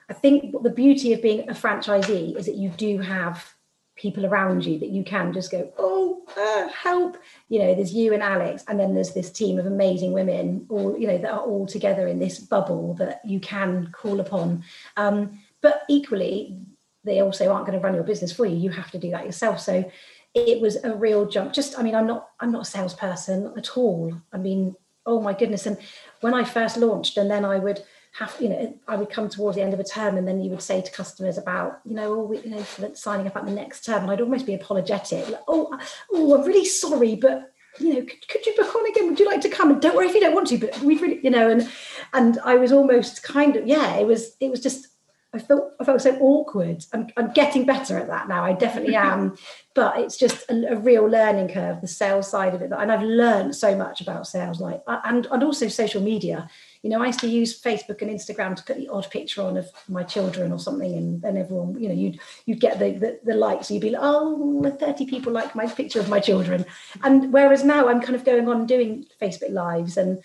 I 0.08 0.12
think 0.12 0.62
the 0.62 0.70
beauty 0.70 1.12
of 1.12 1.22
being 1.22 1.48
a 1.48 1.54
franchisee 1.54 2.36
is 2.36 2.46
that 2.46 2.56
you 2.56 2.70
do 2.70 2.98
have 2.98 3.54
people 3.96 4.26
around 4.26 4.64
you 4.66 4.78
that 4.78 4.88
you 4.88 5.04
can 5.04 5.32
just 5.32 5.50
go, 5.50 5.72
oh, 5.78 6.22
uh, 6.36 6.68
help. 6.68 7.16
You 7.48 7.60
know, 7.60 7.74
there's 7.74 7.94
you 7.94 8.12
and 8.12 8.22
Alex, 8.22 8.64
and 8.68 8.78
then 8.78 8.94
there's 8.94 9.14
this 9.14 9.30
team 9.30 9.58
of 9.58 9.66
amazing 9.66 10.12
women, 10.12 10.66
all 10.68 10.98
you 10.98 11.06
know, 11.06 11.18
that 11.18 11.30
are 11.30 11.40
all 11.40 11.66
together 11.66 12.08
in 12.08 12.18
this 12.18 12.38
bubble 12.38 12.94
that 12.94 13.20
you 13.24 13.40
can 13.40 13.90
call 13.92 14.20
upon. 14.20 14.64
Um, 14.96 15.38
but 15.60 15.82
equally, 15.88 16.58
they 17.04 17.20
also 17.20 17.52
aren't 17.52 17.66
going 17.66 17.78
to 17.78 17.84
run 17.84 17.94
your 17.94 18.04
business 18.04 18.32
for 18.32 18.46
you. 18.46 18.56
You 18.56 18.70
have 18.70 18.90
to 18.92 18.98
do 18.98 19.10
that 19.10 19.26
yourself. 19.26 19.60
So 19.60 19.90
it 20.34 20.60
was 20.60 20.82
a 20.82 20.94
real 20.94 21.26
jump. 21.26 21.52
Just, 21.52 21.78
I 21.78 21.82
mean, 21.82 21.94
I'm 21.94 22.06
not, 22.06 22.28
I'm 22.40 22.50
not 22.50 22.62
a 22.62 22.70
salesperson 22.70 23.52
at 23.56 23.76
all. 23.76 24.12
I 24.32 24.38
mean, 24.38 24.74
oh 25.06 25.20
my 25.20 25.32
goodness. 25.32 25.66
And 25.66 25.78
when 26.20 26.34
I 26.34 26.44
first 26.44 26.76
launched, 26.76 27.16
and 27.16 27.30
then 27.30 27.44
I 27.44 27.58
would 27.58 27.82
have, 28.18 28.34
you 28.40 28.48
know, 28.48 28.78
I 28.88 28.96
would 28.96 29.10
come 29.10 29.28
towards 29.28 29.56
the 29.56 29.62
end 29.62 29.74
of 29.74 29.80
a 29.80 29.84
term, 29.84 30.16
and 30.16 30.26
then 30.26 30.40
you 30.40 30.50
would 30.50 30.62
say 30.62 30.80
to 30.80 30.90
customers 30.90 31.38
about, 31.38 31.80
you 31.84 31.94
know, 31.94 32.12
oh, 32.12 32.32
you 32.32 32.50
know, 32.50 32.64
signing 32.94 33.26
up 33.26 33.36
at 33.36 33.44
the 33.44 33.52
next 33.52 33.84
term, 33.84 34.02
and 34.02 34.10
I'd 34.10 34.20
almost 34.20 34.46
be 34.46 34.54
apologetic, 34.54 35.28
like, 35.28 35.42
oh, 35.48 35.76
oh, 36.12 36.34
I'm 36.34 36.46
really 36.46 36.64
sorry, 36.64 37.16
but 37.16 37.50
you 37.80 37.92
know, 37.92 38.00
could, 38.02 38.28
could 38.28 38.46
you 38.46 38.54
book 38.56 38.72
on 38.74 38.88
again? 38.88 39.08
Would 39.08 39.18
you 39.18 39.26
like 39.26 39.40
to 39.40 39.48
come? 39.48 39.72
And 39.72 39.82
don't 39.82 39.96
worry 39.96 40.06
if 40.06 40.14
you 40.14 40.20
don't 40.20 40.34
want 40.34 40.46
to, 40.48 40.58
but 40.58 40.78
we've 40.80 41.02
really, 41.02 41.18
you 41.24 41.30
know, 41.30 41.50
and 41.50 41.68
and 42.12 42.38
I 42.44 42.54
was 42.54 42.70
almost 42.70 43.24
kind 43.24 43.56
of, 43.56 43.66
yeah, 43.66 43.96
it 43.96 44.06
was, 44.06 44.36
it 44.38 44.50
was 44.50 44.60
just 44.60 44.86
I 45.34 45.38
felt 45.38 45.74
I 45.80 45.84
felt 45.84 46.00
so 46.00 46.16
awkward. 46.20 46.84
I'm, 46.92 47.08
I'm 47.16 47.32
getting 47.32 47.66
better 47.66 47.98
at 47.98 48.06
that 48.06 48.28
now. 48.28 48.44
I 48.44 48.52
definitely 48.52 48.94
am, 49.12 49.36
but 49.74 49.98
it's 49.98 50.16
just 50.16 50.48
a, 50.48 50.72
a, 50.72 50.76
real 50.76 51.06
learning 51.06 51.48
curve, 51.48 51.80
the 51.80 51.88
sales 51.88 52.28
side 52.30 52.54
of 52.54 52.62
it. 52.62 52.70
And 52.72 52.92
I've 52.92 53.02
learned 53.02 53.56
so 53.56 53.76
much 53.76 54.00
about 54.00 54.26
sales, 54.26 54.60
like 54.60 54.82
and 54.86 55.26
and 55.26 55.42
also 55.42 55.68
social 55.68 56.00
media. 56.00 56.48
You 56.82 56.90
know, 56.90 57.02
I 57.02 57.06
used 57.06 57.20
to 57.20 57.28
use 57.28 57.60
Facebook 57.60 58.02
and 58.02 58.10
Instagram 58.10 58.54
to 58.56 58.62
put 58.62 58.76
the 58.76 58.88
odd 58.88 59.10
picture 59.10 59.42
on 59.42 59.56
of 59.56 59.68
my 59.88 60.04
children 60.04 60.52
or 60.52 60.58
something, 60.58 60.94
and 60.94 61.20
then 61.20 61.36
everyone, 61.36 61.80
you 61.80 61.88
know, 61.88 61.94
you'd 61.94 62.20
you'd 62.46 62.60
get 62.60 62.78
the 62.78 62.92
the, 62.92 63.20
the 63.24 63.34
likes. 63.34 63.70
You'd 63.70 63.82
be 63.82 63.90
like, 63.90 64.02
oh, 64.02 64.62
30 64.78 65.06
people 65.06 65.32
like 65.32 65.54
my 65.54 65.66
picture 65.66 66.00
of 66.00 66.08
my 66.08 66.20
children. 66.20 66.64
And 67.02 67.32
whereas 67.32 67.64
now 67.64 67.88
I'm 67.88 68.00
kind 68.00 68.14
of 68.14 68.24
going 68.24 68.48
on 68.48 68.66
doing 68.66 69.06
Facebook 69.20 69.50
lives 69.50 69.96
and 69.96 70.22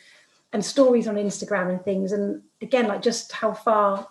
and 0.51 0.66
stories 0.66 1.08
on 1.08 1.16
Instagram 1.16 1.70
and 1.70 1.84
things. 1.84 2.12
And 2.12 2.42
again, 2.62 2.88
like 2.88 3.01
just 3.01 3.32
how 3.32 3.54
far 3.54 4.08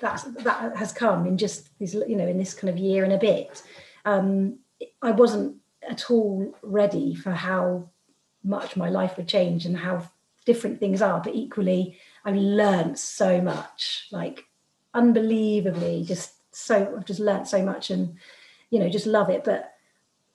that's 0.00 0.24
that 0.24 0.76
has 0.76 0.92
come 0.92 1.26
in 1.26 1.38
just 1.38 1.68
this 1.78 1.94
you 1.94 2.16
know 2.16 2.26
in 2.26 2.38
this 2.38 2.54
kind 2.54 2.68
of 2.68 2.78
year 2.78 3.04
and 3.04 3.12
a 3.12 3.18
bit. 3.18 3.62
Um, 4.04 4.58
i 5.02 5.10
wasn't 5.10 5.56
at 5.88 6.08
all 6.10 6.54
ready 6.62 7.14
for 7.14 7.32
how 7.32 7.88
much 8.44 8.76
my 8.76 8.88
life 8.88 9.16
would 9.16 9.26
change 9.26 9.66
and 9.66 9.76
how 9.76 10.08
different 10.46 10.78
things 10.78 11.02
are 11.02 11.20
but 11.20 11.34
equally 11.34 11.98
i've 12.24 12.36
learned 12.36 12.96
so 12.96 13.40
much 13.40 14.06
like 14.12 14.44
unbelievably 14.94 16.04
just 16.04 16.34
so 16.54 16.94
i've 16.96 17.04
just 17.04 17.18
learned 17.18 17.48
so 17.48 17.62
much 17.62 17.90
and 17.90 18.16
you 18.70 18.78
know 18.78 18.88
just 18.88 19.06
love 19.06 19.30
it. 19.30 19.44
But 19.44 19.72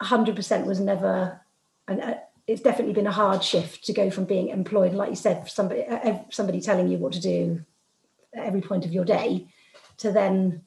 100% 0.01 0.65
was 0.65 0.79
never 0.79 1.39
and 1.87 2.01
uh, 2.01 2.15
it's 2.47 2.61
definitely 2.61 2.93
been 2.93 3.07
a 3.07 3.11
hard 3.11 3.43
shift 3.43 3.85
to 3.85 3.93
go 3.93 4.09
from 4.09 4.25
being 4.25 4.49
employed 4.49 4.93
like 4.93 5.09
you 5.09 5.15
said 5.15 5.47
somebody 5.49 5.85
uh, 5.85 6.19
somebody 6.29 6.59
telling 6.59 6.89
you 6.89 6.97
what 6.97 7.13
to 7.13 7.21
do 7.21 7.63
at 8.35 8.45
every 8.45 8.61
point 8.61 8.85
of 8.85 8.93
your 8.93 9.05
day 9.05 9.47
to 9.97 10.11
then 10.11 10.61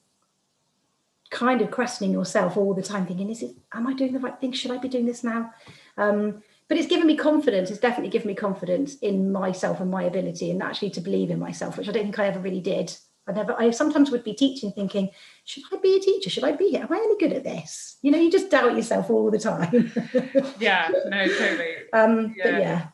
kind 1.29 1.61
of 1.61 1.71
questioning 1.71 2.13
yourself 2.13 2.55
all 2.55 2.73
the 2.73 2.81
time 2.81 3.05
thinking 3.05 3.29
is 3.29 3.43
it 3.43 3.51
am 3.73 3.85
i 3.85 3.93
doing 3.93 4.13
the 4.13 4.19
right 4.19 4.39
thing? 4.39 4.51
Should 4.51 4.71
i 4.71 4.77
be 4.77 4.87
doing 4.87 5.05
this 5.05 5.23
now? 5.23 5.53
Um, 5.97 6.41
but 6.69 6.77
it's 6.77 6.87
given 6.87 7.07
me 7.07 7.15
confidence. 7.15 7.71
It's 7.71 7.79
definitely 7.79 8.09
given 8.09 8.27
me 8.27 8.35
confidence 8.35 8.95
in 8.95 9.31
myself 9.31 9.79
and 9.79 9.89
my 9.89 10.03
ability 10.03 10.51
and 10.51 10.61
actually 10.61 10.89
to 10.91 11.01
believe 11.01 11.29
in 11.29 11.39
myself 11.39 11.77
which 11.77 11.89
i 11.89 11.91
don't 11.91 12.03
think 12.03 12.19
i 12.19 12.27
ever 12.27 12.39
really 12.39 12.61
did. 12.61 12.95
I 13.29 13.33
never 13.33 13.59
i 13.59 13.71
sometimes 13.71 14.09
would 14.09 14.23
be 14.23 14.33
teaching 14.33 14.71
thinking 14.71 15.09
should 15.43 15.63
i 15.73 15.77
be 15.77 15.97
a 15.97 15.99
teacher? 15.99 16.29
Should 16.29 16.45
i 16.45 16.53
be 16.53 16.69
here 16.69 16.83
am 16.83 16.93
i 16.93 16.97
any 16.97 17.17
good 17.17 17.33
at 17.33 17.43
this? 17.43 17.97
You 18.01 18.11
know 18.11 18.19
you 18.19 18.31
just 18.31 18.49
doubt 18.49 18.75
yourself 18.75 19.09
all 19.09 19.29
the 19.29 19.39
time. 19.39 19.91
Yeah 20.59 20.89
no 21.07 21.27
totally. 21.27 21.75
Um 21.91 22.35
yeah. 22.37 22.43
but 22.43 22.61
yeah. 22.61 22.87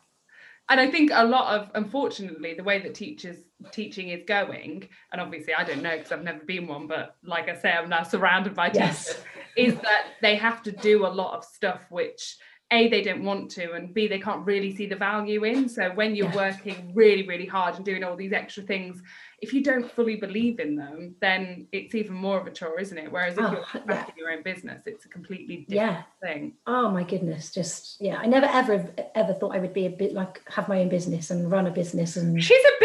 And 0.70 0.80
I 0.80 0.90
think 0.90 1.12
a 1.14 1.26
lot 1.26 1.60
of, 1.60 1.72
unfortunately, 1.76 2.54
the 2.54 2.64
way 2.64 2.80
that 2.80 2.96
teachers 2.96 3.36
teaching 3.72 4.10
is 4.10 4.24
going, 4.28 4.88
and 5.12 5.22
obviously 5.22 5.54
I 5.54 5.64
don't 5.64 5.82
know 5.82 5.98
because 5.98 6.12
I've 6.12 6.24
never 6.24 6.44
been 6.44 6.68
one, 6.68 6.88
but 6.88 7.16
like 7.24 7.50
I 7.50 7.56
say, 7.56 7.72
I'm 7.72 7.90
now 7.90 8.04
surrounded 8.04 8.56
by 8.56 8.72
yes. 8.74 9.08
teachers, 9.08 9.24
is 9.56 9.76
that 9.82 10.08
they 10.22 10.36
have 10.36 10.62
to 10.64 10.72
do 10.72 11.06
a 11.06 11.10
lot 11.10 11.36
of 11.38 11.44
stuff 11.44 11.86
which 11.90 12.38
a 12.74 12.88
they 12.88 13.02
don't 13.02 13.24
want 13.24 13.52
to 13.52 13.74
and 13.74 13.94
b 13.94 14.08
they 14.08 14.20
can't 14.20 14.46
really 14.46 14.76
see 14.76 14.86
the 14.86 14.96
value 14.96 15.44
in 15.44 15.70
so 15.70 15.92
when 15.92 16.16
you're 16.16 16.30
yeah. 16.30 16.36
working 16.36 16.92
really 16.94 17.28
really 17.28 17.46
hard 17.46 17.76
and 17.76 17.86
doing 17.86 18.04
all 18.04 18.16
these 18.16 18.34
extra 18.34 18.64
things 18.64 19.02
if 19.42 19.54
you 19.54 19.64
don't 19.64 19.92
fully 19.92 20.16
believe 20.16 20.60
in 20.60 20.76
them 20.76 21.14
then 21.22 21.68
it's 21.72 21.94
even 21.94 22.16
more 22.16 22.40
of 22.40 22.48
a 22.48 22.52
chore 22.52 22.80
isn't 22.80 22.98
it 22.98 23.12
whereas 23.12 23.38
if 23.38 23.44
oh, 23.44 23.52
you're 23.52 23.86
back 23.86 24.08
yeah. 24.08 24.14
in 24.14 24.18
your 24.18 24.32
own 24.32 24.42
business 24.44 24.82
it's 24.86 25.06
a 25.06 25.10
completely 25.10 25.66
different 25.70 25.92
yeah. 25.92 26.04
thing 26.22 26.54
oh 26.66 26.90
my 26.90 27.04
goodness 27.04 27.52
just 27.52 27.98
yeah 28.02 28.18
i 28.18 28.26
never 28.26 28.48
ever 28.48 28.90
ever 29.16 29.34
thought 29.34 29.56
i 29.56 29.60
would 29.60 29.74
be 29.74 29.86
a 29.86 29.90
bit 29.90 30.14
like 30.14 30.42
have 30.50 30.68
my 30.68 30.80
own 30.80 30.90
business 30.90 31.30
and 31.30 31.52
run 31.52 31.68
a 31.68 31.72
business 31.72 32.16
and 32.16 32.42
she's 32.44 32.64
a 32.64 32.84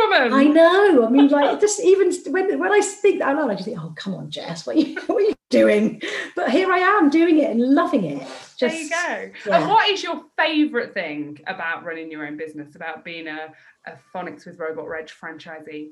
businesswoman 0.00 0.32
i 0.32 0.44
know 0.44 1.06
i 1.06 1.10
mean 1.10 1.28
like 1.28 1.60
just 1.60 1.80
even 1.80 2.12
when 2.32 2.58
when 2.58 2.72
i 2.72 2.80
think 2.80 3.18
that 3.18 3.28
out 3.28 3.36
loud 3.36 3.50
i 3.50 3.54
just 3.54 3.64
think 3.64 3.78
oh 3.80 3.92
come 3.96 4.14
on 4.14 4.30
jess 4.30 4.66
what 4.66 4.76
are 4.76 4.80
you, 4.80 5.00
what 5.06 5.22
are 5.22 5.26
you 5.26 5.34
doing 5.50 6.00
but 6.36 6.50
here 6.50 6.70
i 6.72 6.78
am 6.78 7.10
doing 7.10 7.38
it 7.38 7.50
and 7.50 7.60
loving 7.60 8.04
it 8.04 8.26
there 8.60 8.74
you 8.74 8.90
go. 8.90 9.30
Yeah. 9.46 9.56
And 9.60 9.68
what 9.68 9.88
is 9.88 10.02
your 10.02 10.22
favourite 10.36 10.94
thing 10.94 11.40
about 11.46 11.84
running 11.84 12.10
your 12.10 12.26
own 12.26 12.36
business, 12.36 12.74
about 12.74 13.04
being 13.04 13.26
a, 13.26 13.52
a 13.86 13.92
Phonics 14.14 14.46
with 14.46 14.58
Robot 14.58 14.86
Reg 14.86 15.06
franchisee? 15.06 15.90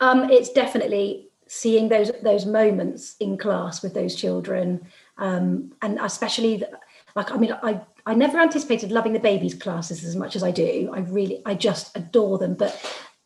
Um, 0.00 0.30
it's 0.30 0.50
definitely 0.50 1.28
seeing 1.48 1.88
those 1.88 2.10
those 2.22 2.44
moments 2.44 3.16
in 3.20 3.38
class 3.38 3.82
with 3.82 3.94
those 3.94 4.14
children, 4.14 4.86
um, 5.18 5.72
and 5.82 5.98
especially 6.00 6.62
like 7.14 7.30
I 7.32 7.36
mean 7.36 7.56
I 7.62 7.80
I 8.04 8.14
never 8.14 8.38
anticipated 8.38 8.92
loving 8.92 9.12
the 9.12 9.18
babies 9.18 9.54
classes 9.54 10.04
as 10.04 10.14
much 10.14 10.36
as 10.36 10.42
I 10.42 10.50
do. 10.50 10.90
I 10.92 11.00
really 11.00 11.42
I 11.46 11.54
just 11.54 11.96
adore 11.96 12.38
them, 12.38 12.54
but 12.54 12.78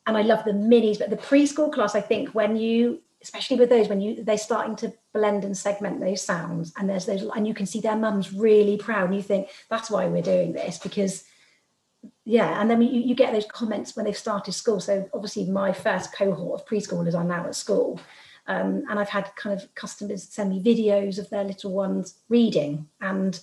and 0.06 0.16
I 0.16 0.22
love 0.22 0.44
the 0.44 0.52
minis, 0.52 0.98
but 0.98 1.10
the 1.10 1.16
preschool 1.16 1.72
class 1.72 1.94
I 1.94 2.00
think 2.00 2.30
when 2.30 2.56
you 2.56 3.00
especially 3.22 3.58
with 3.58 3.68
those 3.68 3.88
when 3.88 4.00
you 4.00 4.22
they're 4.24 4.38
starting 4.38 4.74
to 4.74 4.92
blend 5.12 5.44
and 5.44 5.56
segment 5.56 6.00
those 6.00 6.22
sounds 6.22 6.72
and 6.78 6.88
there's 6.88 7.06
those 7.06 7.22
and 7.22 7.46
you 7.46 7.54
can 7.54 7.66
see 7.66 7.80
their 7.80 7.96
mums 7.96 8.32
really 8.32 8.76
proud 8.78 9.06
and 9.06 9.14
you 9.14 9.22
think 9.22 9.48
that's 9.68 9.90
why 9.90 10.06
we're 10.06 10.22
doing 10.22 10.52
this 10.52 10.78
because 10.78 11.24
yeah 12.24 12.60
and 12.60 12.70
then 12.70 12.80
you, 12.80 13.00
you 13.00 13.14
get 13.14 13.32
those 13.32 13.46
comments 13.46 13.94
when 13.94 14.04
they've 14.04 14.16
started 14.16 14.52
school. 14.52 14.80
So 14.80 15.08
obviously 15.12 15.44
my 15.46 15.72
first 15.72 16.14
cohort 16.14 16.60
of 16.60 16.66
preschoolers 16.66 17.14
are 17.14 17.24
now 17.24 17.46
at 17.46 17.54
school 17.54 18.00
um, 18.46 18.84
and 18.88 18.98
i've 18.98 19.08
had 19.08 19.30
kind 19.36 19.60
of 19.60 19.74
customers 19.74 20.22
send 20.22 20.50
me 20.50 20.62
videos 20.62 21.18
of 21.18 21.28
their 21.28 21.44
little 21.44 21.72
ones 21.72 22.14
reading 22.28 22.88
and 23.02 23.40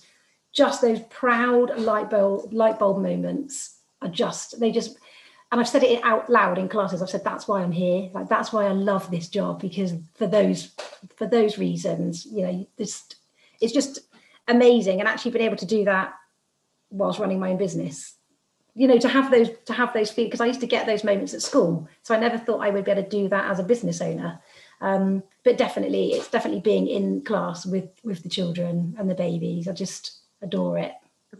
just 0.52 0.82
those 0.82 1.00
proud 1.10 1.78
light 1.78 2.10
bulb 2.10 2.52
light 2.52 2.78
bulb 2.80 3.00
moments 3.00 3.76
are 4.02 4.08
just 4.08 4.58
they 4.58 4.72
just 4.72 4.98
and 5.50 5.60
I've 5.60 5.68
said 5.68 5.82
it 5.82 6.04
out 6.04 6.28
loud 6.28 6.58
in 6.58 6.68
classes. 6.68 7.00
I've 7.00 7.08
said 7.08 7.24
that's 7.24 7.48
why 7.48 7.62
I'm 7.62 7.72
here. 7.72 8.10
Like 8.12 8.28
that's 8.28 8.52
why 8.52 8.66
I 8.66 8.72
love 8.72 9.10
this 9.10 9.28
job 9.28 9.60
because 9.60 9.94
for 10.14 10.26
those 10.26 10.72
for 11.16 11.26
those 11.26 11.58
reasons, 11.58 12.26
you 12.26 12.42
know, 12.42 12.68
this 12.76 13.04
it's 13.60 13.72
just 13.72 14.00
amazing. 14.46 15.00
And 15.00 15.08
actually 15.08 15.32
being 15.32 15.46
able 15.46 15.56
to 15.56 15.66
do 15.66 15.84
that 15.84 16.14
whilst 16.90 17.18
running 17.18 17.40
my 17.40 17.50
own 17.50 17.56
business, 17.56 18.14
you 18.74 18.86
know, 18.86 18.98
to 18.98 19.08
have 19.08 19.30
those 19.30 19.48
to 19.66 19.72
have 19.72 19.94
those 19.94 20.10
feelings 20.10 20.30
because 20.30 20.40
I 20.40 20.46
used 20.46 20.60
to 20.60 20.66
get 20.66 20.86
those 20.86 21.04
moments 21.04 21.34
at 21.34 21.42
school, 21.42 21.88
so 22.02 22.14
I 22.14 22.20
never 22.20 22.38
thought 22.38 22.60
I 22.60 22.70
would 22.70 22.84
be 22.84 22.90
able 22.90 23.02
to 23.02 23.08
do 23.08 23.28
that 23.28 23.50
as 23.50 23.58
a 23.58 23.64
business 23.64 24.00
owner. 24.02 24.40
Um, 24.80 25.22
but 25.44 25.58
definitely, 25.58 26.12
it's 26.12 26.30
definitely 26.30 26.60
being 26.60 26.86
in 26.86 27.22
class 27.22 27.64
with 27.64 27.88
with 28.04 28.22
the 28.22 28.28
children 28.28 28.94
and 28.98 29.08
the 29.08 29.14
babies. 29.14 29.66
I 29.66 29.72
just 29.72 30.18
adore 30.42 30.78
it. 30.78 30.92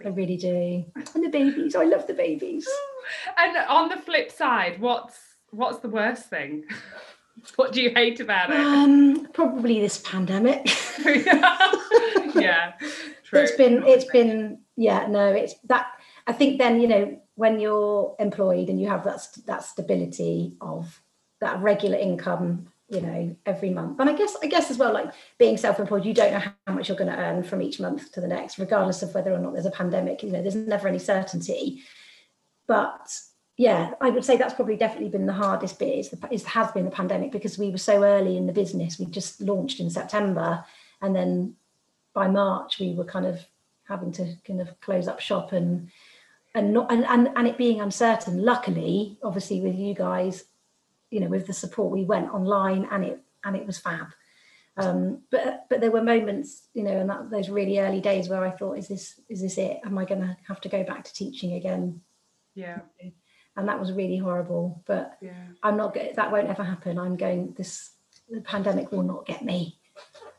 I 0.05 0.09
really 0.09 0.37
do. 0.37 0.85
And 1.15 1.25
the 1.25 1.29
babies, 1.29 1.75
I 1.75 1.85
love 1.85 2.07
the 2.07 2.15
babies. 2.15 2.69
And 3.37 3.57
on 3.69 3.89
the 3.89 3.97
flip 3.97 4.31
side, 4.31 4.81
what's 4.81 5.19
what's 5.51 5.79
the 5.79 5.89
worst 5.89 6.29
thing? 6.29 6.65
What 7.55 7.71
do 7.71 7.81
you 7.81 7.91
hate 7.91 8.19
about 8.19 8.51
it? 8.51 8.59
Um, 8.59 9.29
probably 9.33 9.81
this 9.81 9.99
pandemic. 9.99 10.69
yeah. 12.35 12.73
True. 13.23 13.41
It's 13.41 13.53
been 13.53 13.85
it's 13.87 14.07
been 14.07 14.59
yeah, 14.77 15.07
no, 15.07 15.29
it's 15.29 15.55
that 15.69 15.87
I 16.27 16.33
think 16.33 16.59
then, 16.59 16.81
you 16.81 16.89
know, 16.89 17.21
when 17.37 17.61
you're 17.61 18.17
employed 18.19 18.69
and 18.69 18.81
you 18.81 18.89
have 18.89 19.05
that 19.05 19.21
that 19.47 19.63
stability 19.63 20.57
of 20.61 21.01
that 21.41 21.61
regular 21.61 21.97
income 21.97 22.67
you 22.89 23.01
know 23.01 23.37
every 23.45 23.71
month 23.71 24.01
and 24.01 24.09
i 24.09 24.15
guess 24.15 24.35
i 24.43 24.47
guess 24.47 24.71
as 24.71 24.79
well 24.79 24.93
like 24.93 25.13
being 25.39 25.57
self-employed 25.57 26.05
you 26.05 26.15
don't 26.15 26.33
know 26.33 26.43
how 26.67 26.73
much 26.73 26.89
you're 26.89 26.97
going 26.97 27.11
to 27.11 27.19
earn 27.19 27.43
from 27.43 27.61
each 27.61 27.79
month 27.79 28.11
to 28.13 28.21
the 28.21 28.27
next 28.27 28.59
regardless 28.59 29.03
of 29.03 29.15
whether 29.15 29.33
or 29.33 29.39
not 29.39 29.53
there's 29.53 29.67
a 29.67 29.71
pandemic 29.71 30.23
you 30.23 30.31
know 30.31 30.41
there's 30.41 30.55
never 30.55 30.89
any 30.89 30.99
certainty 30.99 31.83
but 32.69 33.11
yeah 33.57 33.91
i 34.01 34.09
would 34.09 34.25
say 34.25 34.37
that's 34.37 34.55
probably 34.55 34.77
definitely 34.77 35.09
been 35.09 35.27
the 35.27 35.33
hardest 35.33 35.79
bit. 35.81 35.99
Is, 35.99 36.11
the, 36.11 36.29
is 36.31 36.45
has 36.45 36.71
been 36.71 36.85
the 36.85 36.91
pandemic 36.93 37.33
because 37.33 37.59
we 37.59 37.71
were 37.71 37.79
so 37.79 38.05
early 38.05 38.37
in 38.37 38.47
the 38.47 38.53
business. 38.53 38.99
We 38.99 39.07
just 39.07 39.41
launched 39.41 39.81
in 39.81 39.91
september 39.91 40.65
and 41.03 41.17
then 41.17 41.57
by 42.15 42.29
march 42.29 42.79
we 42.79 42.95
were 42.95 43.05
kind 43.05 43.27
of 43.27 43.45
having 43.89 44.13
to 44.13 44.35
kind 44.47 44.61
of 44.61 44.81
close 44.81 45.09
up 45.09 45.19
shop 45.19 45.53
and 45.53 45.91
and 46.55 46.73
not 46.73 46.91
and, 46.93 47.05
and, 47.05 47.31
and 47.37 47.47
it 47.49 47.59
being 47.59 47.81
uncertain. 47.81 48.43
Luckily 48.45 49.19
obviously 49.25 49.61
with 49.61 49.75
you 49.75 49.95
guys 49.95 50.45
you 51.11 51.21
know 51.21 51.29
with 51.29 51.47
the 51.47 51.53
support 51.53 51.93
we 51.93 52.05
went 52.05 52.33
online 52.33 52.87
and 52.91 53.05
it 53.05 53.21
and 53.45 53.57
it 53.57 53.67
was 53.67 53.79
fab. 53.79 54.09
Um, 54.77 55.23
but 55.33 55.67
but 55.69 55.81
there 55.81 55.91
were 55.91 56.03
moments 56.03 56.69
you 56.73 56.85
know 56.85 57.01
in 57.01 57.09
that, 57.09 57.31
those 57.31 57.49
really 57.49 57.81
early 57.81 58.01
days 58.01 58.29
where 58.29 58.45
i 58.45 58.51
thought 58.51 58.79
is 58.79 58.87
this 58.87 59.21
is 59.29 59.41
this 59.41 59.59
it? 59.59 59.81
Am 59.85 59.99
i 59.99 60.05
going 60.05 60.21
to 60.21 60.37
have 60.47 60.61
to 60.61 60.69
go 60.69 60.85
back 60.85 61.03
to 61.05 61.13
teaching 61.13 61.55
again 61.55 62.01
yeah. 62.59 62.81
And 63.57 63.69
that 63.69 63.81
was 63.81 63.93
really 63.93 64.19
horrible 64.19 64.83
but 64.87 65.19
yeah. 65.21 65.33
i'm 65.63 65.77
not 65.77 65.95
that 65.95 66.31
won't 66.31 66.49
ever 66.49 66.63
happen. 66.63 66.99
I'm 66.99 67.17
going 67.17 67.55
this 67.57 67.91
the 68.29 68.41
pandemic 68.41 68.93
will 68.93 69.03
not 69.03 69.27
get 69.27 69.45
me. 69.45 69.79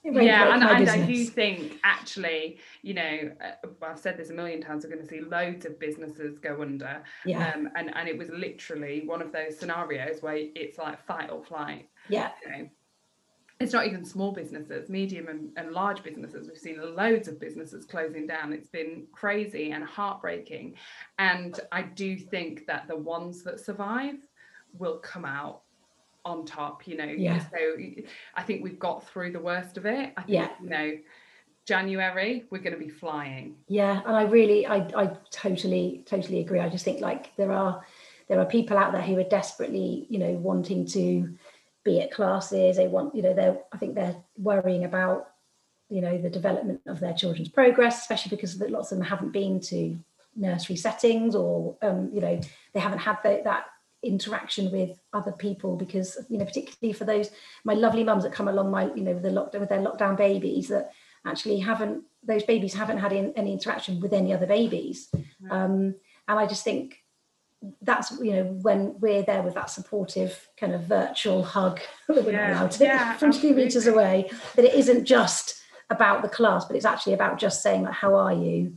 Yeah 0.03 0.53
and, 0.53 0.63
and 0.63 0.89
i 0.89 1.05
do 1.05 1.25
think 1.25 1.77
actually 1.83 2.59
you 2.81 2.93
know 2.93 3.31
uh, 3.43 3.67
well, 3.81 3.91
i've 3.91 3.99
said 3.99 4.15
this 4.17 4.29
a 4.29 4.33
million 4.33 4.61
times 4.61 4.85
we're 4.85 4.93
going 4.93 5.05
to 5.05 5.07
see 5.07 5.19
loads 5.19 5.65
of 5.65 5.77
businesses 5.79 6.39
go 6.39 6.61
under. 6.61 7.03
Yeah. 7.25 7.51
Um, 7.51 7.69
and 7.75 7.93
and 7.95 8.07
it 8.07 8.17
was 8.17 8.29
literally 8.29 9.03
one 9.05 9.21
of 9.21 9.31
those 9.33 9.57
scenarios 9.59 10.21
where 10.21 10.37
it's 10.37 10.77
like 10.77 11.05
fight 11.05 11.29
or 11.29 11.43
flight. 11.43 11.89
Yeah. 12.07 12.31
You 12.43 12.51
know? 12.51 12.69
It's 13.59 13.73
not 13.73 13.85
even 13.85 14.05
small 14.05 14.31
businesses 14.31 14.89
medium 14.89 15.27
and, 15.27 15.49
and 15.57 15.71
large 15.71 16.01
businesses 16.03 16.47
we've 16.47 16.57
seen 16.57 16.79
loads 16.95 17.27
of 17.27 17.39
businesses 17.39 17.85
closing 17.85 18.25
down 18.25 18.53
it's 18.53 18.69
been 18.69 19.05
crazy 19.11 19.71
and 19.71 19.83
heartbreaking 19.83 20.75
and 21.17 21.59
i 21.71 21.81
do 21.81 22.17
think 22.17 22.65
that 22.65 22.87
the 22.87 22.95
ones 22.95 23.43
that 23.43 23.59
survive 23.59 24.15
will 24.77 24.97
come 24.97 25.25
out 25.25 25.61
on 26.25 26.45
top, 26.45 26.87
you 26.87 26.97
know. 26.97 27.05
Yeah. 27.05 27.43
So 27.49 27.57
I 28.35 28.43
think 28.43 28.63
we've 28.63 28.79
got 28.79 29.07
through 29.07 29.31
the 29.31 29.39
worst 29.39 29.77
of 29.77 29.85
it. 29.85 30.13
I 30.17 30.21
think, 30.21 30.29
yeah. 30.29 30.49
you 30.61 30.69
know, 30.69 30.97
January, 31.65 32.45
we're 32.49 32.59
going 32.59 32.73
to 32.73 32.79
be 32.79 32.89
flying. 32.89 33.55
Yeah. 33.67 34.01
And 34.05 34.15
I 34.15 34.23
really, 34.23 34.65
I, 34.65 34.87
I 34.95 35.11
totally, 35.31 36.03
totally 36.05 36.39
agree. 36.39 36.59
I 36.59 36.69
just 36.69 36.85
think 36.85 37.01
like 37.01 37.35
there 37.35 37.51
are, 37.51 37.83
there 38.27 38.39
are 38.39 38.45
people 38.45 38.77
out 38.77 38.91
there 38.91 39.01
who 39.01 39.17
are 39.17 39.23
desperately, 39.23 40.05
you 40.09 40.19
know, 40.19 40.31
wanting 40.33 40.85
to 40.87 41.33
be 41.89 42.01
at 42.01 42.11
classes. 42.11 42.77
They 42.77 42.87
want, 42.87 43.15
you 43.15 43.21
know, 43.21 43.33
they're, 43.33 43.57
I 43.71 43.77
think 43.77 43.95
they're 43.95 44.15
worrying 44.37 44.83
about, 44.83 45.31
you 45.89 46.01
know, 46.01 46.17
the 46.17 46.29
development 46.29 46.81
of 46.85 46.99
their 46.99 47.13
children's 47.13 47.49
progress, 47.49 48.01
especially 48.01 48.35
because 48.35 48.57
that 48.57 48.71
lots 48.71 48.91
of 48.91 48.97
them 48.97 49.07
haven't 49.07 49.31
been 49.31 49.59
to 49.61 49.97
nursery 50.35 50.75
settings 50.75 51.35
or, 51.35 51.75
um, 51.81 52.09
you 52.13 52.21
know, 52.21 52.39
they 52.73 52.79
haven't 52.79 52.99
had 52.99 53.17
the, 53.23 53.41
that 53.43 53.65
interaction 54.01 54.71
with 54.71 54.97
other 55.11 55.33
people 55.33 55.75
because 55.75 56.17
you 56.29 56.37
know 56.37 56.45
particularly 56.45 56.93
for 56.93 57.03
those 57.03 57.31
my 57.65 57.73
lovely 57.73 58.01
mums 58.01 58.23
that 58.23 58.31
come 58.31 58.47
along 58.47 58.71
my 58.71 58.85
you 58.93 59.03
know 59.03 59.11
with 59.11 59.23
the 59.23 59.29
lockdown 59.29 59.59
with 59.59 59.67
their 59.67 59.81
lockdown 59.81 60.15
babies 60.15 60.69
that 60.69 60.91
actually 61.25 61.59
haven't 61.59 62.01
those 62.23 62.43
babies 62.43 62.73
haven't 62.73 62.99
had 62.99 63.11
in, 63.11 63.33
any 63.35 63.51
interaction 63.51 63.99
with 63.99 64.13
any 64.13 64.33
other 64.33 64.47
babies 64.47 65.09
um, 65.51 65.93
and 66.29 66.39
i 66.39 66.47
just 66.47 66.63
think 66.63 67.03
that's 67.81 68.11
you 68.21 68.31
know 68.31 68.43
when 68.61 68.97
we're 68.99 69.23
there 69.23 69.41
with 69.41 69.53
that 69.53 69.69
supportive 69.69 70.47
kind 70.57 70.73
of 70.73 70.83
virtual 70.83 71.43
hug 71.43 71.79
that 72.07 72.23
we're 72.23 72.31
yeah, 72.31 72.53
allowed 72.53 72.71
to 72.71 72.83
yeah, 72.83 73.13
from 73.17 73.31
two 73.31 73.53
meters 73.53 73.87
away 73.87 74.29
that 74.55 74.65
it 74.65 74.73
isn't 74.73 75.05
just 75.05 75.61
about 75.89 76.21
the 76.21 76.29
class 76.29 76.65
but 76.65 76.75
it's 76.75 76.85
actually 76.85 77.13
about 77.13 77.37
just 77.37 77.61
saying 77.61 77.83
like 77.83 77.93
how 77.93 78.15
are 78.15 78.33
you? 78.33 78.73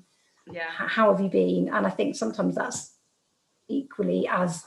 Yeah. 0.51 0.69
How 0.69 1.13
have 1.13 1.21
you 1.21 1.29
been? 1.29 1.69
And 1.73 1.87
i 1.87 1.91
think 1.91 2.17
sometimes 2.17 2.57
that's 2.57 2.93
equally 3.69 4.29
as 4.29 4.65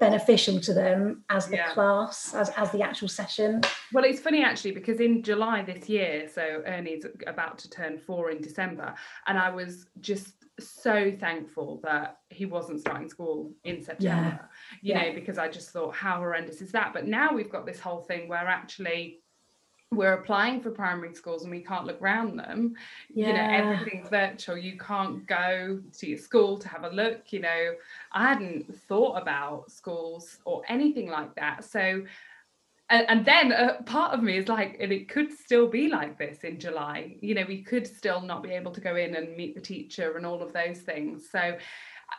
beneficial 0.00 0.60
to 0.60 0.72
them 0.72 1.24
as 1.28 1.48
the 1.48 1.56
yeah. 1.56 1.72
class, 1.72 2.34
as, 2.34 2.48
as 2.50 2.70
the 2.70 2.82
actual 2.82 3.08
session. 3.08 3.60
Well, 3.92 4.04
it's 4.04 4.20
funny 4.20 4.42
actually 4.42 4.72
because 4.72 5.00
in 5.00 5.22
July 5.22 5.62
this 5.62 5.88
year, 5.88 6.28
so 6.32 6.62
Ernie's 6.66 7.04
about 7.26 7.58
to 7.58 7.70
turn 7.70 7.98
four 7.98 8.30
in 8.30 8.40
December, 8.40 8.94
and 9.26 9.38
I 9.38 9.50
was 9.50 9.86
just 10.00 10.45
so 10.58 11.12
thankful 11.18 11.80
that 11.84 12.18
he 12.30 12.46
wasn't 12.46 12.80
starting 12.80 13.08
school 13.08 13.52
in 13.64 13.82
September, 13.82 14.48
yeah. 14.82 15.02
you 15.02 15.08
know, 15.08 15.14
because 15.14 15.38
I 15.38 15.48
just 15.48 15.70
thought, 15.70 15.94
how 15.94 16.18
horrendous 16.18 16.62
is 16.62 16.72
that? 16.72 16.92
But 16.92 17.06
now 17.06 17.34
we've 17.34 17.50
got 17.50 17.66
this 17.66 17.80
whole 17.80 18.00
thing 18.00 18.28
where 18.28 18.46
actually 18.46 19.20
we're 19.92 20.14
applying 20.14 20.60
for 20.60 20.70
primary 20.70 21.14
schools 21.14 21.42
and 21.42 21.50
we 21.50 21.60
can't 21.60 21.86
look 21.86 22.02
around 22.02 22.36
them 22.36 22.74
yeah. 23.14 23.28
you 23.28 23.32
know 23.32 23.72
everything's 23.72 24.08
virtual 24.08 24.56
you 24.56 24.76
can't 24.76 25.24
go 25.26 25.80
to 25.96 26.08
your 26.08 26.18
school 26.18 26.58
to 26.58 26.68
have 26.68 26.82
a 26.82 26.88
look 26.90 27.32
you 27.32 27.38
know 27.38 27.72
i 28.12 28.26
hadn't 28.26 28.74
thought 28.88 29.14
about 29.14 29.70
schools 29.70 30.38
or 30.44 30.62
anything 30.68 31.08
like 31.08 31.32
that 31.36 31.62
so 31.62 32.02
and, 32.88 33.06
and 33.08 33.24
then 33.24 33.52
a 33.52 33.82
part 33.84 34.12
of 34.12 34.22
me 34.22 34.38
is 34.38 34.48
like 34.48 34.76
and 34.80 34.92
it 34.92 35.08
could 35.08 35.32
still 35.32 35.66
be 35.66 35.88
like 35.88 36.18
this 36.18 36.44
in 36.44 36.58
july 36.58 37.16
you 37.20 37.34
know 37.34 37.44
we 37.46 37.62
could 37.62 37.86
still 37.86 38.20
not 38.20 38.42
be 38.42 38.50
able 38.50 38.72
to 38.72 38.80
go 38.80 38.96
in 38.96 39.14
and 39.16 39.36
meet 39.36 39.54
the 39.54 39.60
teacher 39.60 40.16
and 40.16 40.26
all 40.26 40.42
of 40.42 40.52
those 40.52 40.80
things 40.80 41.28
so 41.30 41.56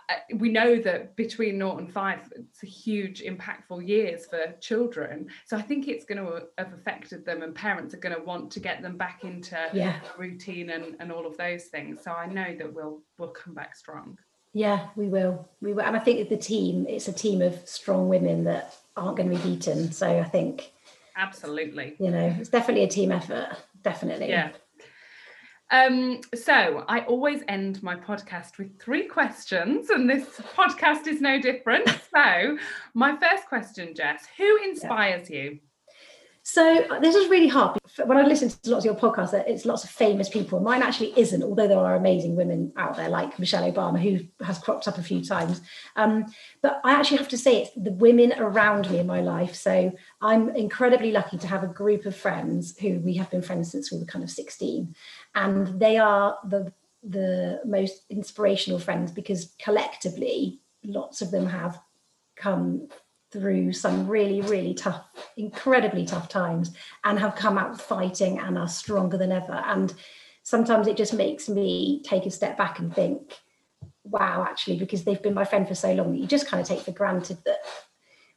uh, 0.10 0.16
we 0.36 0.50
know 0.50 0.78
that 0.78 1.16
between 1.16 1.58
naught 1.58 1.80
and 1.80 1.92
five, 1.92 2.20
it's 2.36 2.64
a 2.64 2.66
huge, 2.66 3.22
impactful 3.22 3.88
years 3.88 4.26
for 4.26 4.54
children. 4.60 5.28
So 5.46 5.58
I 5.58 5.62
think 5.62 5.88
it's 5.88 6.06
going 6.06 6.18
to 6.18 6.28
uh, 6.28 6.40
have 6.58 6.74
affected 6.74 7.26
them, 7.26 7.42
and 7.42 7.54
parents 7.54 7.94
are 7.94 8.00
going 8.00 8.16
to 8.16 8.22
want 8.22 8.52
to 8.52 8.60
get 8.60 8.82
them 8.82 8.98
back 8.98 9.24
into 9.24 9.58
yeah. 9.74 10.00
routine 10.18 10.72
and, 10.72 10.96
and 11.00 11.12
all 11.12 11.26
of 11.26 11.38
those 11.38 11.66
things. 11.66 12.04
So 12.04 12.12
I 12.12 12.26
know 12.26 12.56
that 12.58 12.74
we'll 12.74 13.02
we'll 13.18 13.30
come 13.30 13.54
back 13.54 13.76
strong. 13.76 14.18
Yeah, 14.54 14.88
we 14.96 15.08
will. 15.08 15.48
We 15.62 15.74
will, 15.74 15.84
and 15.84 15.96
I 15.96 16.00
think 16.00 16.30
the 16.30 16.38
team, 16.38 16.86
it's 16.88 17.08
a 17.08 17.14
team 17.14 17.42
of 17.42 17.60
strong 17.68 18.10
women 18.10 18.44
that 18.46 18.76
aren't 18.98 19.18
going 19.18 19.30
to 19.30 19.38
be 19.38 19.56
beaten. 19.56 19.92
So 19.92 20.20
I 20.20 20.24
think 20.24 20.72
absolutely, 21.16 21.96
you 22.00 22.12
know, 22.12 22.36
it's 22.40 22.50
definitely 22.50 22.84
a 22.84 22.90
team 22.90 23.12
effort. 23.12 23.58
Definitely. 23.84 24.30
Yeah. 24.30 24.52
Um, 25.70 26.22
so 26.34 26.86
I 26.88 27.02
always 27.02 27.44
end 27.50 27.84
my 27.84 27.96
podcast 27.96 28.58
with 28.58 28.80
three 28.80 29.06
questions, 29.06 29.90
and 29.90 30.10
this 30.10 30.26
podcast 30.56 31.08
is 31.08 31.20
no 31.20 31.42
different. 31.42 31.88
so, 32.16 32.58
my 32.94 33.18
first 33.18 33.48
question, 33.48 33.94
Jess, 33.94 34.28
who 34.38 34.58
inspires 34.64 35.30
yeah. 35.30 35.42
you? 35.42 35.60
So 36.50 36.82
uh, 36.90 37.02
this 37.02 37.14
is 37.14 37.30
really 37.30 37.50
hard. 37.50 37.78
When 38.06 38.18
I 38.18 38.22
listen 38.22 38.48
to 38.48 38.70
lots 38.70 38.86
of 38.86 38.92
your 38.94 38.96
podcasts, 38.96 39.34
it's 39.34 39.66
lots 39.66 39.84
of 39.84 39.90
famous 39.90 40.30
people. 40.30 40.62
Mine 40.62 40.82
actually 40.82 41.12
isn't, 41.20 41.44
although 41.44 41.68
there 41.68 41.78
are 41.78 41.98
amazing 41.98 42.38
women 42.38 42.72
out 42.78 42.96
there 42.96 43.10
like 43.10 43.38
Michelle 43.38 43.70
Obama, 43.70 44.00
who 44.00 44.26
has 44.46 44.58
cropped 44.58 44.88
up 44.88 44.98
a 44.98 45.04
few 45.04 45.22
times. 45.22 45.60
Um, 45.98 46.26
but 46.62 46.80
I 46.86 46.94
actually 46.94 47.18
have 47.18 47.28
to 47.28 47.38
say 47.38 47.64
it's 47.64 47.72
the 47.76 47.92
women 47.92 48.32
around 48.38 48.90
me 48.90 49.00
in 49.00 49.08
my 49.08 49.20
life. 49.20 49.56
So 49.56 49.92
I'm 50.22 50.48
incredibly 50.56 51.12
lucky 51.12 51.38
to 51.38 51.48
have 51.48 51.66
a 51.66 51.68
group 51.68 52.06
of 52.06 52.16
friends 52.16 52.78
who 52.78 53.00
we 53.00 53.16
have 53.16 53.30
been 53.30 53.42
friends 53.42 53.70
since 53.70 53.92
we 53.92 54.00
were 54.00 54.06
kind 54.06 54.24
of 54.24 54.32
16. 54.32 54.96
And 55.36 55.78
they 55.82 55.98
are 55.98 56.38
the 56.48 56.72
the 57.04 57.60
most 57.66 58.04
inspirational 58.10 58.80
friends 58.80 59.12
because 59.12 59.54
collectively 59.60 60.62
lots 60.86 61.22
of 61.22 61.30
them 61.30 61.48
have 61.48 61.78
come 62.38 62.88
through 63.32 63.74
some 63.74 64.08
really, 64.08 64.42
really 64.42 64.74
tough, 64.74 65.06
incredibly 65.36 66.06
tough 66.06 66.30
times 66.30 66.74
and 67.04 67.20
have 67.20 67.36
come 67.36 67.58
out 67.58 67.80
fighting 67.80 68.40
and 68.40 68.58
are 68.58 68.68
stronger 68.68 69.18
than 69.18 69.32
ever. 69.32 69.62
And 69.66 69.94
sometimes 70.44 70.88
it 70.88 70.98
just 70.98 71.14
makes 71.14 71.50
me 71.50 72.02
take 72.04 72.26
a 72.26 72.32
step 72.32 72.58
back 72.58 72.80
and 72.80 72.94
think, 72.94 73.34
wow, 74.04 74.46
actually, 74.48 74.80
because 74.80 75.04
they've 75.04 75.22
been 75.22 75.34
my 75.34 75.46
friend 75.46 75.68
for 75.68 75.76
so 75.76 75.94
long 75.94 76.12
that 76.12 76.20
you 76.20 76.28
just 76.28 76.48
kind 76.48 76.62
of 76.62 76.68
take 76.68 76.80
for 76.80 76.92
granted 76.92 77.38
that 77.46 77.60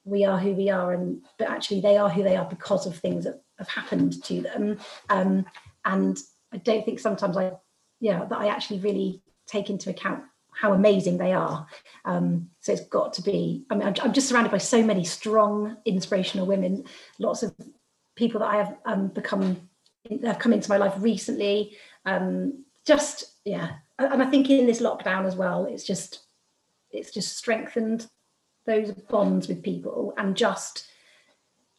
we 0.04 0.24
are 0.24 0.38
who 0.38 0.54
we 0.54 0.70
are 0.70 0.92
and 0.94 1.22
but 1.38 1.48
actually 1.48 1.80
they 1.80 1.98
are 1.98 2.08
who 2.08 2.22
they 2.22 2.36
are 2.36 2.46
because 2.46 2.86
of 2.86 2.96
things 2.96 3.24
that 3.24 3.42
have 3.58 3.68
happened 3.68 4.22
to 4.24 4.40
them. 4.40 4.78
Um, 5.08 5.44
and 5.84 6.18
I 6.52 6.56
don't 6.56 6.84
think 6.84 6.98
sometimes 6.98 7.36
I 7.36 7.52
yeah, 8.00 8.24
that 8.24 8.38
I 8.38 8.48
actually 8.48 8.80
really 8.80 9.22
take 9.46 9.70
into 9.70 9.90
account 9.90 10.24
how 10.60 10.74
amazing 10.74 11.16
they 11.16 11.32
are. 11.32 11.66
Um, 12.04 12.50
so 12.60 12.72
it's 12.72 12.84
got 12.86 13.14
to 13.14 13.22
be. 13.22 13.64
I 13.70 13.74
mean, 13.74 13.88
I'm, 13.88 13.94
I'm, 14.02 14.12
just 14.12 14.28
surrounded 14.28 14.52
by 14.52 14.58
so 14.58 14.82
many 14.82 15.04
strong, 15.04 15.78
inspirational 15.86 16.46
women. 16.46 16.84
Lots 17.18 17.42
of 17.42 17.54
people 18.14 18.40
that 18.40 18.50
I 18.52 18.56
have 18.56 18.76
um, 18.84 19.08
become 19.08 19.68
have 20.22 20.38
come 20.38 20.52
into 20.52 20.68
my 20.68 20.76
life 20.76 20.92
recently. 20.98 21.78
Um, 22.04 22.64
just 22.86 23.36
yeah, 23.46 23.76
and 23.98 24.22
I 24.22 24.26
think 24.26 24.50
in 24.50 24.66
this 24.66 24.82
lockdown 24.82 25.24
as 25.24 25.34
well, 25.34 25.64
it's 25.64 25.84
just 25.84 26.26
it's 26.90 27.10
just 27.10 27.38
strengthened 27.38 28.06
those 28.66 28.92
bonds 28.92 29.48
with 29.48 29.62
people, 29.62 30.12
and 30.18 30.36
just 30.36 30.88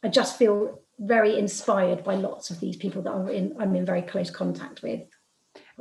I 0.02 0.08
just 0.08 0.38
feel 0.38 0.80
very 0.98 1.38
inspired 1.38 2.02
by 2.02 2.16
lots 2.16 2.50
of 2.50 2.58
these 2.58 2.76
people 2.76 3.02
that 3.02 3.12
I'm 3.12 3.28
in 3.28 3.54
I'm 3.60 3.76
in 3.76 3.86
very 3.86 4.02
close 4.02 4.30
contact 4.30 4.82
with 4.82 5.02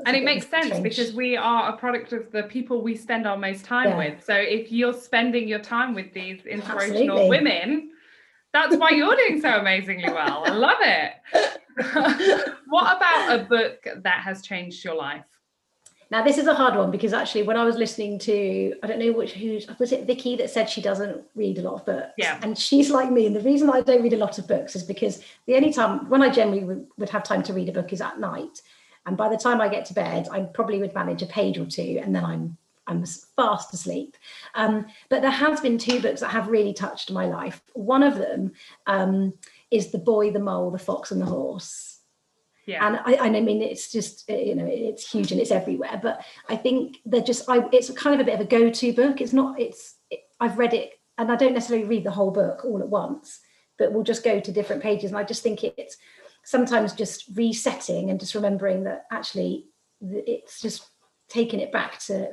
and 0.05 0.15
it 0.15 0.23
makes 0.23 0.47
sense 0.47 0.69
change. 0.69 0.83
because 0.83 1.13
we 1.13 1.37
are 1.37 1.69
a 1.69 1.77
product 1.77 2.13
of 2.13 2.31
the 2.31 2.43
people 2.43 2.81
we 2.81 2.95
spend 2.95 3.27
our 3.27 3.37
most 3.37 3.65
time 3.65 3.89
yeah. 3.89 3.97
with. 3.97 4.23
So 4.23 4.33
if 4.33 4.71
you're 4.71 4.93
spending 4.93 5.47
your 5.47 5.59
time 5.59 5.93
with 5.93 6.13
these 6.13 6.45
inspirational 6.45 7.17
Absolutely. 7.17 7.29
women, 7.29 7.91
that's 8.53 8.75
why 8.75 8.91
you're 8.91 9.15
doing 9.15 9.41
so 9.41 9.49
amazingly 9.49 10.11
well. 10.11 10.43
I 10.45 10.51
love 10.51 10.77
it. 10.81 11.13
what 12.67 12.97
about 12.97 13.39
a 13.39 13.43
book 13.45 13.87
that 14.03 14.21
has 14.21 14.41
changed 14.41 14.83
your 14.83 14.95
life? 14.95 15.25
Now 16.09 16.21
this 16.21 16.37
is 16.37 16.47
a 16.47 16.53
hard 16.53 16.75
one 16.75 16.91
because 16.91 17.13
actually 17.13 17.43
when 17.43 17.55
I 17.55 17.63
was 17.63 17.77
listening 17.77 18.19
to 18.19 18.75
I 18.83 18.87
don't 18.87 18.99
know 18.99 19.13
which 19.13 19.31
who 19.31 19.61
was 19.79 19.93
it 19.93 20.05
Vicky 20.05 20.35
that 20.35 20.49
said 20.49 20.69
she 20.69 20.81
doesn't 20.81 21.21
read 21.35 21.57
a 21.57 21.61
lot 21.61 21.75
of 21.75 21.85
books. 21.85 22.11
Yeah. 22.17 22.37
And 22.41 22.57
she's 22.57 22.89
like 22.89 23.09
me. 23.09 23.25
And 23.25 23.35
the 23.35 23.39
reason 23.39 23.69
I 23.69 23.79
don't 23.79 24.03
read 24.03 24.11
a 24.11 24.17
lot 24.17 24.37
of 24.37 24.45
books 24.45 24.75
is 24.75 24.83
because 24.83 25.23
the 25.47 25.55
only 25.55 25.71
time 25.71 26.09
when 26.09 26.21
I 26.21 26.29
generally 26.29 26.65
would, 26.65 26.87
would 26.97 27.09
have 27.09 27.23
time 27.23 27.43
to 27.43 27.53
read 27.53 27.69
a 27.69 27.71
book 27.71 27.93
is 27.93 28.01
at 28.01 28.19
night. 28.19 28.61
And 29.05 29.17
by 29.17 29.29
the 29.29 29.37
time 29.37 29.61
I 29.61 29.67
get 29.67 29.85
to 29.85 29.93
bed, 29.93 30.27
I 30.31 30.41
probably 30.41 30.79
would 30.79 30.93
manage 30.93 31.21
a 31.21 31.25
page 31.25 31.57
or 31.57 31.65
two, 31.65 31.99
and 32.03 32.15
then 32.15 32.25
I'm 32.25 32.57
I'm 32.87 33.05
fast 33.05 33.73
asleep. 33.73 34.17
Um, 34.55 34.85
but 35.09 35.21
there 35.21 35.31
has 35.31 35.61
been 35.61 35.77
two 35.77 36.01
books 36.01 36.19
that 36.21 36.29
have 36.29 36.47
really 36.47 36.73
touched 36.73 37.11
my 37.11 37.25
life. 37.25 37.61
One 37.73 38.03
of 38.03 38.17
them 38.17 38.53
um, 38.87 39.33
is 39.69 39.91
The 39.91 39.97
Boy, 39.97 40.31
the 40.31 40.39
Mole, 40.39 40.71
the 40.71 40.79
Fox, 40.79 41.11
and 41.11 41.21
the 41.21 41.25
Horse. 41.25 41.99
Yeah. 42.65 42.85
And 42.85 42.99
I, 43.05 43.27
I 43.27 43.41
mean, 43.41 43.61
it's 43.61 43.91
just 43.91 44.29
you 44.29 44.55
know, 44.55 44.67
it's 44.67 45.09
huge 45.09 45.31
and 45.31 45.39
it's 45.39 45.51
everywhere. 45.51 45.99
But 46.01 46.25
I 46.49 46.55
think 46.55 46.97
they're 47.05 47.21
just, 47.21 47.49
I, 47.49 47.67
it's 47.71 47.89
kind 47.91 48.15
of 48.15 48.21
a 48.21 48.23
bit 48.23 48.35
of 48.35 48.41
a 48.41 48.45
go-to 48.45 48.93
book. 48.93 49.21
It's 49.21 49.33
not, 49.33 49.59
it's, 49.59 49.95
it, 50.09 50.21
I've 50.39 50.57
read 50.57 50.73
it, 50.73 50.99
and 51.17 51.31
I 51.31 51.35
don't 51.35 51.53
necessarily 51.53 51.85
read 51.85 52.03
the 52.03 52.11
whole 52.11 52.31
book 52.31 52.65
all 52.65 52.81
at 52.81 52.89
once, 52.89 53.39
but 53.77 53.93
we'll 53.93 54.03
just 54.03 54.23
go 54.23 54.39
to 54.39 54.51
different 54.51 54.83
pages. 54.83 55.11
And 55.11 55.17
I 55.17 55.23
just 55.23 55.43
think 55.43 55.63
it's 55.63 55.97
sometimes 56.43 56.93
just 56.93 57.25
resetting 57.35 58.09
and 58.09 58.19
just 58.19 58.35
remembering 58.35 58.83
that 58.83 59.05
actually 59.11 59.67
it's 60.01 60.61
just 60.61 60.87
taking 61.29 61.59
it 61.59 61.71
back 61.71 61.99
to 61.99 62.29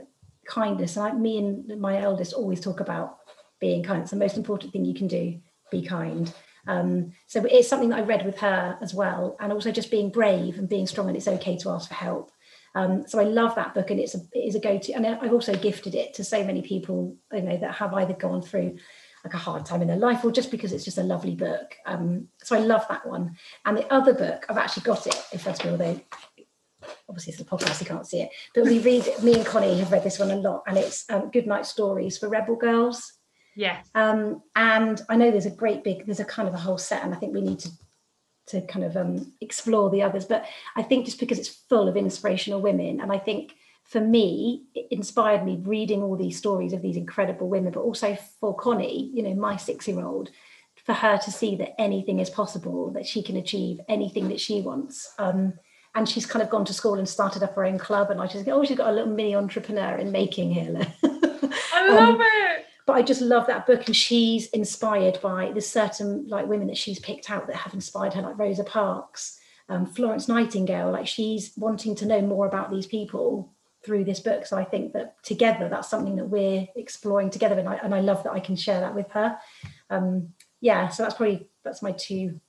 kindness. 0.46 0.96
And 0.96 1.04
like 1.04 1.16
me 1.16 1.38
and 1.38 1.80
my 1.80 2.00
eldest 2.00 2.32
always 2.32 2.60
talk 2.60 2.80
about 2.80 3.18
being 3.60 3.82
kind. 3.82 4.02
It's 4.02 4.10
the 4.10 4.16
most 4.16 4.36
important 4.36 4.72
thing 4.72 4.84
you 4.84 4.94
can 4.94 5.08
do. 5.08 5.38
Be 5.70 5.82
kind. 5.82 6.32
Um, 6.66 7.12
so 7.26 7.44
it's 7.44 7.68
something 7.68 7.90
that 7.90 7.98
I 7.98 8.02
read 8.02 8.26
with 8.26 8.38
her 8.38 8.78
as 8.82 8.94
well, 8.94 9.36
and 9.40 9.52
also 9.52 9.72
just 9.72 9.90
being 9.90 10.10
brave 10.10 10.58
and 10.58 10.68
being 10.68 10.86
strong, 10.86 11.08
and 11.08 11.16
it's 11.16 11.28
okay 11.28 11.56
to 11.58 11.70
ask 11.70 11.88
for 11.88 11.94
help. 11.94 12.30
Um, 12.74 13.08
so 13.08 13.18
I 13.18 13.24
love 13.24 13.54
that 13.54 13.74
book, 13.74 13.90
and 13.90 13.98
it's 13.98 14.14
a 14.14 14.18
it 14.32 14.48
is 14.48 14.54
a 14.54 14.60
go 14.60 14.78
to. 14.78 14.92
And 14.92 15.06
I've 15.06 15.32
also 15.32 15.54
gifted 15.54 15.94
it 15.94 16.14
to 16.14 16.24
so 16.24 16.44
many 16.44 16.62
people, 16.62 17.16
you 17.32 17.42
know, 17.42 17.56
that 17.56 17.74
have 17.74 17.94
either 17.94 18.12
gone 18.12 18.42
through 18.42 18.76
like 19.24 19.34
a 19.34 19.38
hard 19.38 19.66
time 19.66 19.82
in 19.82 19.88
their 19.88 19.96
life 19.96 20.24
or 20.24 20.32
just 20.32 20.50
because 20.50 20.72
it's 20.72 20.84
just 20.84 20.98
a 20.98 21.02
lovely 21.02 21.34
book. 21.34 21.76
Um, 21.86 22.28
so 22.42 22.56
I 22.56 22.60
love 22.60 22.86
that 22.88 23.06
one. 23.06 23.36
And 23.64 23.76
the 23.76 23.92
other 23.92 24.14
book, 24.14 24.46
I've 24.48 24.58
actually 24.58 24.84
got 24.84 25.06
it 25.06 25.20
in 25.32 25.38
front 25.38 25.60
of 25.60 25.66
me, 25.66 25.72
although 25.72 26.00
obviously 27.08 27.32
it's 27.32 27.42
a 27.42 27.44
podcast, 27.44 27.80
you 27.80 27.86
can't 27.86 28.06
see 28.06 28.20
it. 28.20 28.30
But 28.54 28.64
we 28.64 28.78
read, 28.78 29.06
me 29.22 29.34
and 29.34 29.46
Connie 29.46 29.78
have 29.78 29.92
read 29.92 30.04
this 30.04 30.18
one 30.18 30.30
a 30.30 30.36
lot, 30.36 30.62
and 30.66 30.76
it's 30.76 31.08
um, 31.10 31.30
Good 31.30 31.46
Night 31.46 31.66
Stories 31.66 32.18
for 32.18 32.28
Rebel 32.28 32.56
Girls. 32.56 33.12
Yeah. 33.56 33.78
Um, 33.94 34.42
and 34.54 35.02
I 35.08 35.16
know 35.16 35.30
there's 35.30 35.46
a 35.46 35.50
great 35.50 35.82
big, 35.82 36.06
there's 36.06 36.20
a 36.20 36.24
kind 36.24 36.48
of 36.48 36.54
a 36.54 36.58
whole 36.58 36.78
set, 36.78 37.02
and 37.02 37.12
I 37.12 37.16
think 37.18 37.34
we 37.34 37.40
need 37.40 37.58
to 37.60 37.70
to 38.48 38.62
kind 38.62 38.84
of 38.84 38.96
um, 38.96 39.30
explore 39.42 39.90
the 39.90 40.02
others. 40.02 40.24
But 40.24 40.46
I 40.74 40.82
think 40.82 41.04
just 41.04 41.20
because 41.20 41.38
it's 41.38 41.48
full 41.68 41.86
of 41.86 41.96
inspirational 41.96 42.62
women, 42.62 43.00
and 43.00 43.12
I 43.12 43.18
think 43.18 43.54
for 43.88 44.02
me, 44.02 44.64
it 44.74 44.86
inspired 44.90 45.46
me 45.46 45.58
reading 45.62 46.02
all 46.02 46.14
these 46.14 46.36
stories 46.36 46.74
of 46.74 46.82
these 46.82 46.98
incredible 46.98 47.48
women, 47.48 47.72
but 47.72 47.80
also 47.80 48.16
for 48.38 48.54
Connie, 48.54 49.10
you 49.14 49.22
know, 49.22 49.34
my 49.34 49.56
six 49.56 49.88
year 49.88 50.04
old, 50.04 50.30
for 50.84 50.92
her 50.92 51.16
to 51.16 51.32
see 51.32 51.56
that 51.56 51.80
anything 51.80 52.20
is 52.20 52.28
possible, 52.28 52.90
that 52.92 53.06
she 53.06 53.22
can 53.22 53.36
achieve 53.36 53.80
anything 53.88 54.28
that 54.28 54.40
she 54.40 54.60
wants. 54.60 55.14
Um, 55.18 55.54
and 55.94 56.06
she's 56.06 56.26
kind 56.26 56.42
of 56.42 56.50
gone 56.50 56.66
to 56.66 56.74
school 56.74 56.98
and 56.98 57.08
started 57.08 57.42
up 57.42 57.54
her 57.54 57.64
own 57.64 57.78
club. 57.78 58.10
And 58.10 58.20
I 58.20 58.26
just 58.26 58.44
go, 58.44 58.60
oh, 58.60 58.64
she's 58.64 58.76
got 58.76 58.90
a 58.90 58.92
little 58.92 59.12
mini 59.12 59.34
entrepreneur 59.34 59.96
in 59.96 60.12
making 60.12 60.52
here. 60.52 60.86
I 61.02 61.88
love 61.88 62.14
um, 62.16 62.20
it. 62.20 62.66
But 62.84 62.92
I 62.92 63.02
just 63.02 63.22
love 63.22 63.46
that 63.46 63.66
book. 63.66 63.86
And 63.86 63.96
she's 63.96 64.48
inspired 64.48 65.18
by 65.22 65.50
the 65.52 65.62
certain 65.62 66.26
like 66.28 66.46
women 66.46 66.66
that 66.66 66.76
she's 66.76 66.98
picked 66.98 67.30
out 67.30 67.46
that 67.46 67.56
have 67.56 67.72
inspired 67.72 68.12
her, 68.12 68.22
like 68.22 68.38
Rosa 68.38 68.64
Parks, 68.64 69.38
um, 69.70 69.86
Florence 69.86 70.28
Nightingale. 70.28 70.90
Like 70.90 71.06
she's 71.06 71.52
wanting 71.56 71.94
to 71.96 72.06
know 72.06 72.20
more 72.20 72.46
about 72.46 72.70
these 72.70 72.86
people 72.86 73.54
through 73.84 74.04
this 74.04 74.20
book. 74.20 74.46
So 74.46 74.56
I 74.56 74.64
think 74.64 74.92
that 74.92 75.22
together, 75.22 75.68
that's 75.68 75.88
something 75.88 76.16
that 76.16 76.26
we're 76.26 76.66
exploring 76.76 77.30
together, 77.30 77.58
and 77.58 77.68
I 77.68 77.76
and 77.76 77.94
I 77.94 78.00
love 78.00 78.22
that 78.24 78.32
I 78.32 78.40
can 78.40 78.56
share 78.56 78.80
that 78.80 78.94
with 78.94 79.10
her. 79.12 79.38
Um, 79.90 80.34
yeah, 80.60 80.88
so 80.88 81.02
that's 81.02 81.14
probably 81.14 81.48
that's 81.64 81.82
my 81.82 81.92
two 81.92 82.40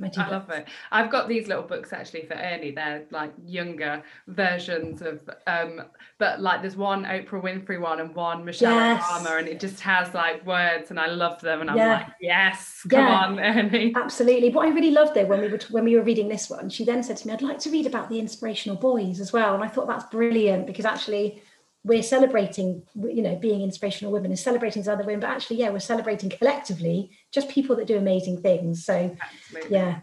I 0.00 0.28
love 0.28 0.48
it. 0.50 0.66
I've 0.92 1.10
got 1.10 1.28
these 1.28 1.48
little 1.48 1.64
books 1.64 1.92
actually 1.92 2.22
for 2.22 2.34
Ernie. 2.34 2.70
They're 2.70 3.04
like 3.10 3.32
younger 3.44 4.02
versions 4.28 5.02
of, 5.02 5.28
um, 5.46 5.82
but 6.18 6.40
like 6.40 6.62
there's 6.62 6.76
one 6.76 7.04
Oprah 7.04 7.42
Winfrey 7.42 7.80
one 7.80 8.00
and 8.00 8.14
one 8.14 8.44
Michelle 8.44 8.74
yes. 8.74 9.02
Obama, 9.02 9.38
and 9.38 9.48
it 9.48 9.58
just 9.58 9.80
has 9.80 10.14
like 10.14 10.46
words, 10.46 10.90
and 10.90 11.00
I 11.00 11.06
love 11.06 11.40
them. 11.40 11.60
And 11.60 11.70
I'm 11.70 11.76
yeah. 11.76 11.92
like, 11.98 12.06
yes, 12.20 12.82
come 12.88 13.00
yeah. 13.00 13.24
on, 13.24 13.40
Ernie. 13.40 13.92
Absolutely. 13.96 14.50
What 14.50 14.66
I 14.66 14.70
really 14.70 14.92
loved 14.92 15.14
though 15.14 15.26
when 15.26 15.40
we 15.40 15.48
were 15.48 15.60
when 15.70 15.84
we 15.84 15.96
were 15.96 16.02
reading 16.02 16.28
this 16.28 16.48
one, 16.48 16.70
she 16.70 16.84
then 16.84 17.02
said 17.02 17.16
to 17.18 17.26
me, 17.26 17.34
"I'd 17.34 17.42
like 17.42 17.58
to 17.60 17.70
read 17.70 17.86
about 17.86 18.08
the 18.08 18.18
inspirational 18.20 18.76
boys 18.76 19.20
as 19.20 19.32
well," 19.32 19.54
and 19.54 19.64
I 19.64 19.68
thought 19.68 19.88
that's 19.88 20.04
brilliant 20.04 20.66
because 20.66 20.84
actually 20.84 21.42
we're 21.84 22.02
celebrating, 22.02 22.82
you 22.94 23.22
know, 23.22 23.36
being 23.36 23.62
inspirational 23.62 24.12
women 24.12 24.30
and 24.30 24.38
celebrating 24.38 24.86
other 24.88 25.04
women, 25.04 25.20
but 25.20 25.30
actually, 25.30 25.56
yeah, 25.56 25.70
we're 25.70 25.78
celebrating 25.78 26.28
collectively 26.28 27.10
just 27.32 27.48
people 27.48 27.76
that 27.76 27.86
do 27.86 27.96
amazing 27.96 28.42
things. 28.42 28.84
So, 28.84 29.16
Absolutely. 29.20 29.76
yeah. 29.76 30.00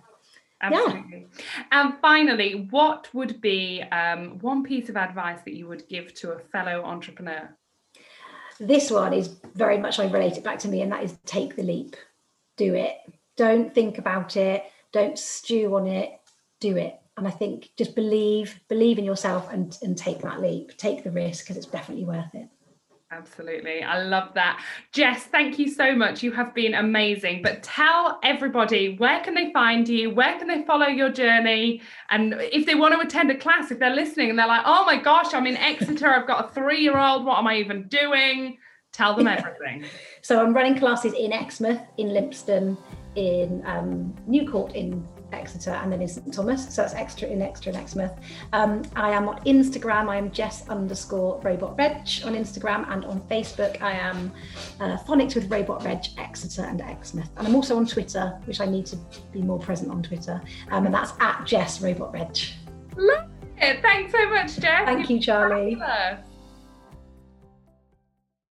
Absolutely. 0.62 1.28
Yeah. 1.38 1.64
And 1.72 1.94
finally, 2.02 2.68
what 2.72 3.14
would 3.14 3.42
be 3.42 3.84
um, 3.92 4.40
one 4.40 4.64
piece 4.64 4.90
of 4.90 4.96
advice 4.96 5.40
that 5.44 5.54
you 5.54 5.68
would 5.68 5.88
give 5.90 6.14
to 6.16 6.32
a 6.32 6.40
fellow 6.40 6.84
entrepreneur? 6.84 7.56
This 8.60 8.90
one 8.90 9.14
is 9.14 9.36
very 9.54 9.78
much 9.78 10.00
I 10.00 10.08
relate 10.10 10.38
it 10.38 10.44
back 10.44 10.60
to 10.60 10.70
me, 10.70 10.82
and 10.82 10.92
that 10.94 11.04
is 11.04 11.18
take 11.26 11.58
the 11.58 11.64
leap, 11.64 11.98
do 12.56 12.74
it. 12.74 12.96
Don't 13.36 13.76
think 13.76 13.98
about 13.98 14.38
it, 14.38 14.64
don't 14.94 15.20
stew 15.20 15.76
on 15.76 15.88
it, 15.88 16.18
do 16.62 16.78
it 16.78 16.98
and 17.18 17.28
I 17.28 17.32
think 17.32 17.70
just 17.78 17.96
believe 17.96 18.60
believe 18.68 18.98
in 18.98 19.06
yourself 19.06 19.52
and 19.52 19.78
and 19.82 19.98
take 19.98 20.22
that 20.22 20.42
leap, 20.42 20.78
take 20.78 21.04
the 21.04 21.12
risk 21.12 21.46
because 21.46 21.58
it's 21.58 21.66
definitely 21.66 22.06
worth 22.06 22.34
it. 22.34 22.50
Absolutely. 23.12 23.84
I 23.84 24.02
love 24.02 24.34
that. 24.34 24.62
Jess, 24.92 25.24
thank 25.24 25.60
you 25.60 25.70
so 25.70 25.96
much. 25.96 26.24
You 26.24 26.32
have 26.32 26.54
been 26.54 26.74
amazing. 26.74 27.44
But 27.44 27.62
tell 27.64 28.20
everybody 28.24 28.98
where 28.98 29.22
can 29.22 29.36
they 29.36 29.54
find 29.54 29.88
you? 29.88 30.10
Where 30.10 30.38
can 30.38 30.48
they 30.48 30.64
follow 30.64 30.88
your 30.88 31.10
journey? 31.10 31.82
And 32.10 32.34
if 32.40 32.66
they 32.66 32.76
want 32.76 32.94
to 32.96 33.00
attend 33.00 33.30
a 33.32 33.38
class, 33.38 33.72
if 33.72 33.80
they're 33.80 33.96
listening 33.96 34.32
and 34.32 34.40
they're 34.40 34.48
like, 34.48 34.64
oh 34.66 34.86
my 34.86 34.98
gosh, 34.98 35.34
I'm 35.34 35.46
in 35.46 35.56
Exeter, 35.56 36.10
I've 36.10 36.28
got 36.28 36.46
a 36.46 36.54
three 36.54 36.82
year 36.82 36.98
old, 36.98 37.26
what 37.26 37.38
am 37.38 37.48
I 37.48 37.58
even 37.58 37.88
doing? 37.88 38.58
Tell 38.92 39.16
them 39.16 39.28
everything. 39.28 39.86
so 40.22 40.44
I'm 40.44 40.54
running 40.54 40.78
classes 40.78 41.14
in 41.14 41.32
Exmouth, 41.32 41.82
in 41.98 42.08
Lympstone, 42.08 42.76
in 43.16 43.64
um, 43.66 44.16
Newcourt, 44.26 44.74
in 44.74 45.08
Exeter 45.32 45.72
and 45.72 45.92
then 45.92 46.02
in 46.02 46.08
St 46.08 46.34
Thomas. 46.34 46.74
So 46.74 46.82
that's 46.82 46.94
Exeter 46.94 47.28
in 47.28 47.42
Exeter 47.42 47.72
in 47.72 47.76
Exmouth. 47.76 48.14
Um, 48.54 48.84
I 48.96 49.12
am 49.12 49.28
on 49.28 49.44
Instagram. 49.46 50.10
I 50.10 50.18
am 50.18 50.32
Jess 50.32 50.68
underscore 50.70 51.40
Robot 51.42 51.78
Reg 51.78 51.96
on 52.24 52.36
Instagram 52.36 52.90
and 52.92 53.06
on 53.06 53.22
Facebook. 53.22 53.82
I 53.82 53.92
am 53.94 54.32
uh, 54.80 54.98
Phonics 54.98 55.36
with 55.36 55.50
Robot 55.52 55.84
Reg 55.84 56.06
Exeter 56.18 56.64
and 56.64 56.82
Exmouth. 56.82 57.30
And 57.38 57.48
I'm 57.48 57.56
also 57.56 57.78
on 57.78 57.86
Twitter, 57.86 58.40
which 58.46 58.62
I 58.62 58.66
need 58.66 58.86
to 58.88 58.98
be 59.32 59.42
more 59.42 59.60
present 59.60 59.92
on 59.92 60.04
Twitter. 60.04 60.42
Um, 60.72 60.86
and 60.86 60.94
that's 60.94 61.14
at 61.20 61.46
Jess 61.46 61.82
Robot 61.82 62.14
Reg. 62.14 62.38
Love 62.98 63.30
it. 63.58 63.82
Thanks 63.82 64.12
so 64.12 64.30
much, 64.30 64.58
Jess. 64.58 64.86
Thank 64.86 65.10
you, 65.10 65.20
Charlie. 65.20 65.78